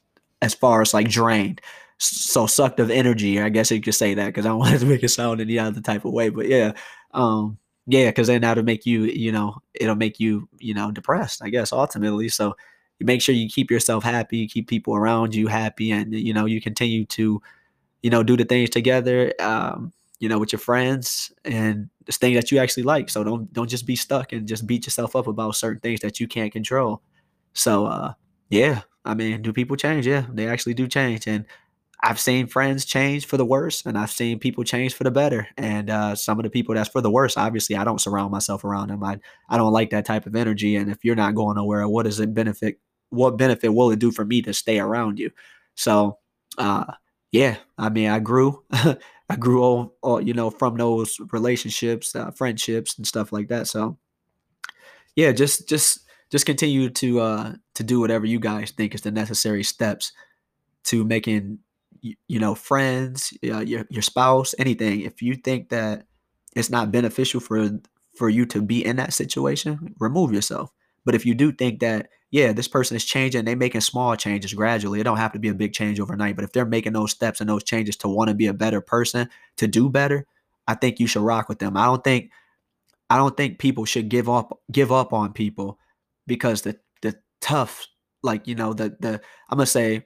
as 0.42 0.54
far 0.54 0.82
as 0.82 0.94
like 0.94 1.08
drained 1.08 1.60
so 2.04 2.46
sucked 2.46 2.80
of 2.80 2.90
energy. 2.90 3.40
I 3.40 3.48
guess 3.48 3.70
you 3.70 3.80
could 3.80 3.94
say 3.94 4.14
that 4.14 4.26
because 4.26 4.46
I 4.46 4.48
don't 4.50 4.58
want 4.58 4.80
to 4.80 4.86
make 4.86 5.02
it 5.02 5.08
sound 5.08 5.40
any 5.40 5.58
other 5.58 5.80
type 5.80 6.04
of 6.04 6.12
way. 6.12 6.28
But 6.30 6.48
yeah, 6.48 6.72
um, 7.12 7.58
yeah, 7.86 8.10
because 8.10 8.28
then 8.28 8.42
that'll 8.42 8.64
make 8.64 8.86
you, 8.86 9.04
you 9.04 9.32
know, 9.32 9.56
it'll 9.74 9.96
make 9.96 10.20
you, 10.20 10.48
you 10.58 10.74
know, 10.74 10.90
depressed. 10.90 11.42
I 11.42 11.50
guess 11.50 11.72
ultimately. 11.72 12.28
So 12.28 12.54
you 12.98 13.06
make 13.06 13.22
sure 13.22 13.34
you 13.34 13.48
keep 13.48 13.70
yourself 13.70 14.04
happy, 14.04 14.38
you 14.38 14.48
keep 14.48 14.68
people 14.68 14.94
around 14.94 15.34
you 15.34 15.48
happy, 15.48 15.90
and 15.90 16.14
you 16.14 16.34
know 16.34 16.46
you 16.46 16.60
continue 16.60 17.04
to, 17.06 17.42
you 18.02 18.10
know, 18.10 18.22
do 18.22 18.36
the 18.36 18.44
things 18.44 18.70
together. 18.70 19.32
Um, 19.40 19.92
you 20.22 20.28
know, 20.28 20.38
with 20.38 20.52
your 20.52 20.60
friends 20.60 21.32
and 21.44 21.90
the 22.06 22.12
thing 22.12 22.34
that 22.34 22.52
you 22.52 22.58
actually 22.58 22.84
like. 22.84 23.10
So 23.10 23.24
don't 23.24 23.52
don't 23.52 23.68
just 23.68 23.86
be 23.86 23.96
stuck 23.96 24.32
and 24.32 24.46
just 24.46 24.68
beat 24.68 24.86
yourself 24.86 25.16
up 25.16 25.26
about 25.26 25.56
certain 25.56 25.80
things 25.80 25.98
that 26.00 26.20
you 26.20 26.28
can't 26.28 26.52
control. 26.52 27.02
So 27.54 27.86
uh 27.86 28.12
yeah, 28.48 28.82
I 29.04 29.14
mean, 29.14 29.42
do 29.42 29.52
people 29.52 29.76
change? 29.76 30.06
Yeah, 30.06 30.26
they 30.32 30.46
actually 30.46 30.74
do 30.74 30.86
change. 30.86 31.26
And 31.26 31.44
I've 32.02 32.18
seen 32.18 32.48
friends 32.48 32.84
change 32.84 33.26
for 33.26 33.36
the 33.36 33.44
worse, 33.44 33.86
and 33.86 33.96
I've 33.96 34.10
seen 34.10 34.40
people 34.40 34.64
change 34.64 34.94
for 34.94 35.04
the 35.04 35.10
better. 35.10 35.46
And 35.56 35.88
uh, 35.88 36.16
some 36.16 36.38
of 36.38 36.42
the 36.42 36.50
people 36.50 36.74
that's 36.74 36.88
for 36.88 37.00
the 37.00 37.10
worse, 37.10 37.36
obviously, 37.36 37.76
I 37.76 37.84
don't 37.84 38.00
surround 38.00 38.32
myself 38.32 38.64
around 38.64 38.88
them. 38.88 39.04
I 39.04 39.20
I 39.48 39.56
don't 39.56 39.72
like 39.72 39.90
that 39.90 40.04
type 40.04 40.26
of 40.26 40.34
energy. 40.34 40.76
And 40.76 40.90
if 40.90 41.04
you're 41.04 41.14
not 41.14 41.34
going 41.36 41.56
nowhere, 41.56 41.86
what 41.88 42.04
does 42.04 42.18
it 42.18 42.34
benefit 42.34 42.80
what 43.12 43.36
benefit 43.36 43.68
will 43.68 43.90
it 43.90 43.98
do 43.98 44.10
for 44.10 44.24
me 44.24 44.42
to 44.42 44.54
stay 44.54 44.80
around 44.80 45.18
you? 45.18 45.30
So, 45.74 46.18
uh, 46.58 46.84
yeah, 47.30 47.56
I 47.78 47.90
mean, 47.90 48.08
I 48.08 48.18
grew, 48.18 48.64
I 48.72 49.36
grew 49.38 49.62
all, 49.62 49.94
all, 50.02 50.20
you 50.20 50.32
know, 50.32 50.50
from 50.50 50.76
those 50.76 51.18
relationships, 51.30 52.14
uh, 52.16 52.30
friendships, 52.30 52.96
and 52.96 53.06
stuff 53.06 53.32
like 53.32 53.48
that. 53.48 53.68
So, 53.68 53.98
yeah, 55.14 55.32
just, 55.32 55.68
just, 55.68 56.00
just 56.30 56.46
continue 56.46 56.88
to, 56.88 57.20
uh, 57.20 57.52
to 57.74 57.82
do 57.84 58.00
whatever 58.00 58.24
you 58.24 58.40
guys 58.40 58.70
think 58.70 58.94
is 58.94 59.02
the 59.02 59.10
necessary 59.10 59.62
steps 59.62 60.12
to 60.84 61.04
making, 61.04 61.58
you, 62.02 62.40
know, 62.40 62.54
friends, 62.54 63.32
uh, 63.46 63.60
your 63.60 63.86
your 63.90 64.02
spouse, 64.02 64.54
anything. 64.58 65.00
If 65.02 65.22
you 65.22 65.34
think 65.36 65.70
that 65.70 66.06
it's 66.56 66.70
not 66.70 66.92
beneficial 66.92 67.40
for 67.40 67.70
for 68.16 68.28
you 68.28 68.44
to 68.46 68.60
be 68.62 68.84
in 68.84 68.96
that 68.96 69.12
situation, 69.14 69.94
remove 70.00 70.32
yourself. 70.32 70.70
But 71.04 71.14
if 71.14 71.24
you 71.26 71.34
do 71.34 71.52
think 71.52 71.80
that, 71.80 72.08
yeah, 72.30 72.52
this 72.52 72.68
person 72.68 72.96
is 72.96 73.04
changing, 73.04 73.44
they're 73.44 73.56
making 73.56 73.80
small 73.80 74.14
changes 74.16 74.54
gradually. 74.54 75.00
It 75.00 75.04
don't 75.04 75.16
have 75.16 75.32
to 75.32 75.38
be 75.38 75.48
a 75.48 75.54
big 75.54 75.72
change 75.72 75.98
overnight. 75.98 76.36
But 76.36 76.44
if 76.44 76.52
they're 76.52 76.66
making 76.66 76.92
those 76.92 77.10
steps 77.10 77.40
and 77.40 77.48
those 77.48 77.64
changes 77.64 77.96
to 77.98 78.08
want 78.08 78.28
to 78.28 78.34
be 78.34 78.46
a 78.46 78.54
better 78.54 78.80
person, 78.80 79.28
to 79.56 79.66
do 79.66 79.88
better, 79.88 80.26
I 80.68 80.74
think 80.74 81.00
you 81.00 81.06
should 81.06 81.22
rock 81.22 81.48
with 81.48 81.58
them. 81.58 81.76
I 81.76 81.86
don't 81.86 82.04
think 82.04 82.30
I 83.10 83.16
don't 83.16 83.36
think 83.36 83.58
people 83.58 83.84
should 83.84 84.08
give 84.08 84.28
up 84.28 84.58
give 84.70 84.92
up 84.92 85.12
on 85.12 85.32
people 85.32 85.78
because 86.26 86.62
the 86.62 86.78
the 87.02 87.16
tough, 87.40 87.86
like, 88.22 88.46
you 88.46 88.54
know, 88.54 88.72
the 88.72 88.96
the 89.00 89.20
I'm 89.50 89.58
gonna 89.58 89.66
say 89.66 90.04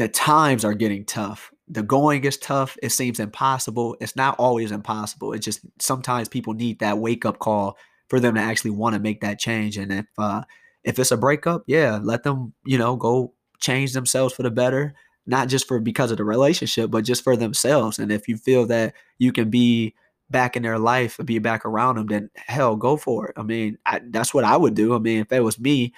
the 0.00 0.08
times 0.08 0.64
are 0.64 0.72
getting 0.72 1.04
tough. 1.04 1.52
The 1.68 1.82
going 1.82 2.24
is 2.24 2.38
tough. 2.38 2.74
It 2.82 2.88
seems 2.88 3.20
impossible. 3.20 3.98
It's 4.00 4.16
not 4.16 4.34
always 4.38 4.72
impossible. 4.72 5.34
It's 5.34 5.44
just 5.44 5.60
sometimes 5.78 6.26
people 6.26 6.54
need 6.54 6.78
that 6.78 6.96
wake 6.96 7.26
up 7.26 7.38
call 7.38 7.76
for 8.08 8.18
them 8.18 8.36
to 8.36 8.40
actually 8.40 8.70
want 8.70 8.94
to 8.94 8.98
make 8.98 9.20
that 9.20 9.38
change. 9.38 9.76
And 9.76 9.92
if 9.92 10.06
uh, 10.16 10.44
if 10.84 10.98
it's 10.98 11.10
a 11.10 11.18
breakup, 11.18 11.64
yeah, 11.66 11.98
let 12.02 12.22
them 12.22 12.54
you 12.64 12.78
know 12.78 12.96
go 12.96 13.34
change 13.58 13.92
themselves 13.92 14.32
for 14.32 14.42
the 14.42 14.50
better, 14.50 14.94
not 15.26 15.48
just 15.48 15.68
for 15.68 15.78
because 15.78 16.10
of 16.10 16.16
the 16.16 16.24
relationship, 16.24 16.90
but 16.90 17.04
just 17.04 17.22
for 17.22 17.36
themselves. 17.36 17.98
And 17.98 18.10
if 18.10 18.26
you 18.26 18.38
feel 18.38 18.64
that 18.68 18.94
you 19.18 19.32
can 19.32 19.50
be 19.50 19.94
back 20.30 20.56
in 20.56 20.62
their 20.62 20.78
life 20.78 21.18
and 21.18 21.26
be 21.26 21.40
back 21.40 21.66
around 21.66 21.96
them, 21.96 22.06
then 22.06 22.30
hell, 22.36 22.74
go 22.74 22.96
for 22.96 23.28
it. 23.28 23.34
I 23.36 23.42
mean, 23.42 23.76
I, 23.84 24.00
that's 24.02 24.32
what 24.32 24.44
I 24.44 24.56
would 24.56 24.72
do. 24.72 24.94
I 24.94 24.98
mean, 24.98 25.20
if 25.20 25.30
it 25.30 25.40
was 25.40 25.60
me, 25.60 25.92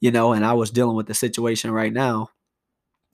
you 0.00 0.10
know, 0.10 0.32
and 0.32 0.42
I 0.42 0.54
was 0.54 0.70
dealing 0.70 0.96
with 0.96 1.06
the 1.06 1.12
situation 1.12 1.70
right 1.70 1.92
now, 1.92 2.30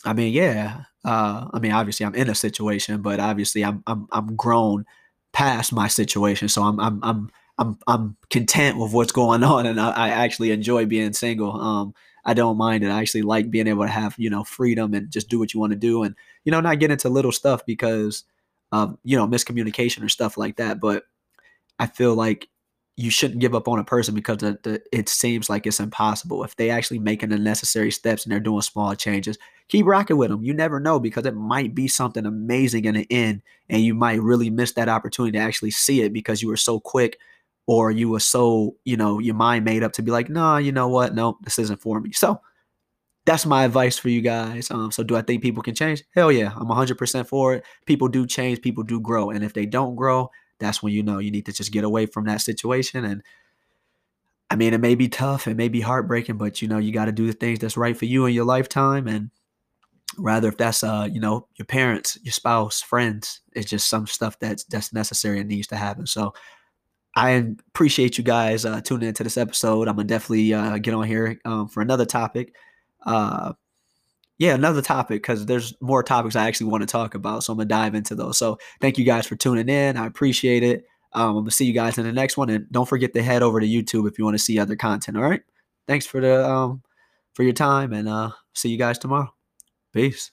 I 0.04 0.12
mean, 0.12 0.32
yeah. 0.32 0.84
Uh, 1.04 1.48
I 1.52 1.58
mean, 1.58 1.72
obviously, 1.72 2.06
I'm 2.06 2.14
in 2.14 2.30
a 2.30 2.34
situation, 2.34 3.02
but 3.02 3.20
obviously, 3.20 3.64
I'm 3.64 3.82
I'm 3.86 4.06
I'm 4.12 4.36
grown 4.36 4.84
past 5.32 5.72
my 5.72 5.88
situation, 5.88 6.48
so 6.48 6.62
I'm 6.62 6.78
I'm 6.80 7.00
I'm 7.02 7.30
I'm 7.58 7.78
I'm 7.86 8.16
content 8.30 8.78
with 8.78 8.92
what's 8.92 9.12
going 9.12 9.42
on, 9.54 9.66
and 9.66 9.80
I, 9.80 9.90
I 9.90 10.08
actually 10.10 10.50
enjoy 10.50 10.86
being 10.86 11.12
single. 11.12 11.52
Um, 11.60 11.94
I 12.24 12.34
don't 12.34 12.58
mind 12.58 12.84
it. 12.84 12.90
I 12.90 13.00
actually 13.00 13.22
like 13.22 13.50
being 13.50 13.66
able 13.68 13.84
to 13.84 13.88
have 13.90 14.14
you 14.18 14.30
know 14.30 14.44
freedom 14.44 14.94
and 14.94 15.10
just 15.10 15.28
do 15.28 15.38
what 15.38 15.54
you 15.54 15.60
want 15.60 15.72
to 15.72 15.78
do, 15.78 16.02
and 16.02 16.14
you 16.44 16.52
know 16.52 16.60
not 16.60 16.78
get 16.78 16.90
into 16.90 17.08
little 17.08 17.32
stuff 17.32 17.64
because 17.66 18.24
of 18.72 18.98
you 19.04 19.16
know 19.16 19.26
miscommunication 19.26 20.04
or 20.04 20.08
stuff 20.08 20.36
like 20.36 20.56
that. 20.56 20.80
But 20.80 21.04
I 21.78 21.86
feel 21.86 22.14
like 22.14 22.48
you 22.98 23.10
shouldn't 23.10 23.38
give 23.38 23.54
up 23.54 23.68
on 23.68 23.78
a 23.78 23.84
person 23.84 24.12
because 24.12 24.38
the, 24.38 24.58
the, 24.64 24.82
it 24.90 25.08
seems 25.08 25.48
like 25.48 25.68
it's 25.68 25.78
impossible. 25.78 26.42
If 26.42 26.56
they 26.56 26.68
actually 26.68 26.98
making 26.98 27.28
the 27.28 27.38
necessary 27.38 27.92
steps 27.92 28.24
and 28.24 28.32
they're 28.32 28.40
doing 28.40 28.60
small 28.60 28.92
changes, 28.96 29.38
keep 29.68 29.86
rocking 29.86 30.16
with 30.16 30.30
them. 30.30 30.42
You 30.42 30.52
never 30.52 30.80
know 30.80 30.98
because 30.98 31.24
it 31.24 31.36
might 31.36 31.76
be 31.76 31.86
something 31.86 32.26
amazing 32.26 32.86
in 32.86 32.96
the 32.96 33.06
end, 33.08 33.42
and 33.68 33.82
you 33.82 33.94
might 33.94 34.20
really 34.20 34.50
miss 34.50 34.72
that 34.72 34.88
opportunity 34.88 35.38
to 35.38 35.44
actually 35.44 35.70
see 35.70 36.02
it 36.02 36.12
because 36.12 36.42
you 36.42 36.48
were 36.48 36.56
so 36.56 36.80
quick 36.80 37.20
or 37.68 37.92
you 37.92 38.08
were 38.08 38.18
so 38.18 38.74
you 38.84 38.96
know 38.96 39.20
your 39.20 39.36
mind 39.36 39.64
made 39.64 39.84
up 39.84 39.92
to 39.92 40.02
be 40.02 40.10
like, 40.10 40.28
no, 40.28 40.56
you 40.56 40.72
know 40.72 40.88
what, 40.88 41.14
no, 41.14 41.38
this 41.42 41.60
isn't 41.60 41.80
for 41.80 42.00
me. 42.00 42.10
So 42.10 42.40
that's 43.26 43.46
my 43.46 43.62
advice 43.62 43.96
for 43.96 44.08
you 44.08 44.22
guys. 44.22 44.72
Um, 44.72 44.90
so 44.90 45.04
do 45.04 45.14
I 45.14 45.22
think 45.22 45.40
people 45.40 45.62
can 45.62 45.76
change? 45.76 46.02
Hell 46.16 46.32
yeah, 46.32 46.52
I'm 46.56 46.66
100% 46.66 47.28
for 47.28 47.54
it. 47.54 47.64
People 47.86 48.08
do 48.08 48.26
change, 48.26 48.60
people 48.60 48.82
do 48.82 49.00
grow, 49.00 49.30
and 49.30 49.44
if 49.44 49.52
they 49.52 49.66
don't 49.66 49.94
grow, 49.94 50.30
that's 50.58 50.82
when 50.82 50.92
you 50.92 51.02
know 51.02 51.18
you 51.18 51.30
need 51.30 51.46
to 51.46 51.52
just 51.52 51.72
get 51.72 51.84
away 51.84 52.06
from 52.06 52.24
that 52.26 52.40
situation. 52.40 53.04
And 53.04 53.22
I 54.50 54.56
mean, 54.56 54.72
it 54.72 54.80
may 54.80 54.94
be 54.94 55.08
tough, 55.08 55.46
it 55.46 55.56
may 55.56 55.68
be 55.68 55.80
heartbreaking, 55.80 56.38
but 56.38 56.62
you 56.62 56.68
know, 56.68 56.78
you 56.78 56.92
got 56.92 57.06
to 57.06 57.12
do 57.12 57.26
the 57.26 57.32
things 57.32 57.58
that's 57.58 57.76
right 57.76 57.96
for 57.96 58.06
you 58.06 58.26
in 58.26 58.34
your 58.34 58.46
lifetime. 58.46 59.06
And 59.06 59.30
rather 60.16 60.48
if 60.48 60.56
that's 60.56 60.82
uh, 60.82 61.08
you 61.10 61.20
know, 61.20 61.46
your 61.56 61.66
parents, 61.66 62.18
your 62.22 62.32
spouse, 62.32 62.80
friends, 62.80 63.40
it's 63.54 63.70
just 63.70 63.88
some 63.88 64.06
stuff 64.06 64.38
that's 64.38 64.64
that's 64.64 64.92
necessary 64.92 65.40
and 65.40 65.48
needs 65.48 65.68
to 65.68 65.76
happen. 65.76 66.06
So 66.06 66.34
I 67.14 67.30
appreciate 67.70 68.18
you 68.18 68.24
guys 68.24 68.64
uh, 68.64 68.80
tuning 68.80 69.08
into 69.08 69.24
this 69.24 69.36
episode. 69.36 69.88
I'm 69.88 69.96
gonna 69.96 70.08
definitely 70.08 70.54
uh, 70.54 70.78
get 70.78 70.94
on 70.94 71.04
here 71.04 71.38
um, 71.44 71.68
for 71.68 71.80
another 71.80 72.06
topic. 72.06 72.54
Uh, 73.04 73.54
yeah, 74.38 74.54
another 74.54 74.82
topic 74.82 75.22
because 75.22 75.46
there's 75.46 75.74
more 75.80 76.02
topics 76.02 76.36
I 76.36 76.46
actually 76.46 76.70
want 76.70 76.82
to 76.82 76.86
talk 76.86 77.14
about. 77.14 77.42
So 77.42 77.52
I'm 77.52 77.58
gonna 77.58 77.68
dive 77.68 77.94
into 77.94 78.14
those. 78.14 78.38
So 78.38 78.58
thank 78.80 78.96
you 78.96 79.04
guys 79.04 79.26
for 79.26 79.36
tuning 79.36 79.68
in. 79.68 79.96
I 79.96 80.06
appreciate 80.06 80.62
it. 80.62 80.84
Um, 81.12 81.30
I'm 81.30 81.42
gonna 81.42 81.50
see 81.50 81.66
you 81.66 81.72
guys 81.72 81.98
in 81.98 82.04
the 82.04 82.12
next 82.12 82.36
one, 82.36 82.48
and 82.48 82.70
don't 82.70 82.88
forget 82.88 83.12
to 83.14 83.22
head 83.22 83.42
over 83.42 83.60
to 83.60 83.66
YouTube 83.66 84.08
if 84.08 84.18
you 84.18 84.24
want 84.24 84.36
to 84.36 84.42
see 84.42 84.58
other 84.58 84.76
content. 84.76 85.16
All 85.16 85.24
right. 85.24 85.42
Thanks 85.88 86.06
for 86.06 86.20
the 86.20 86.48
um 86.48 86.82
for 87.34 87.42
your 87.42 87.52
time, 87.52 87.92
and 87.92 88.08
uh, 88.08 88.30
see 88.54 88.68
you 88.68 88.78
guys 88.78 88.98
tomorrow. 88.98 89.32
Peace. 89.92 90.30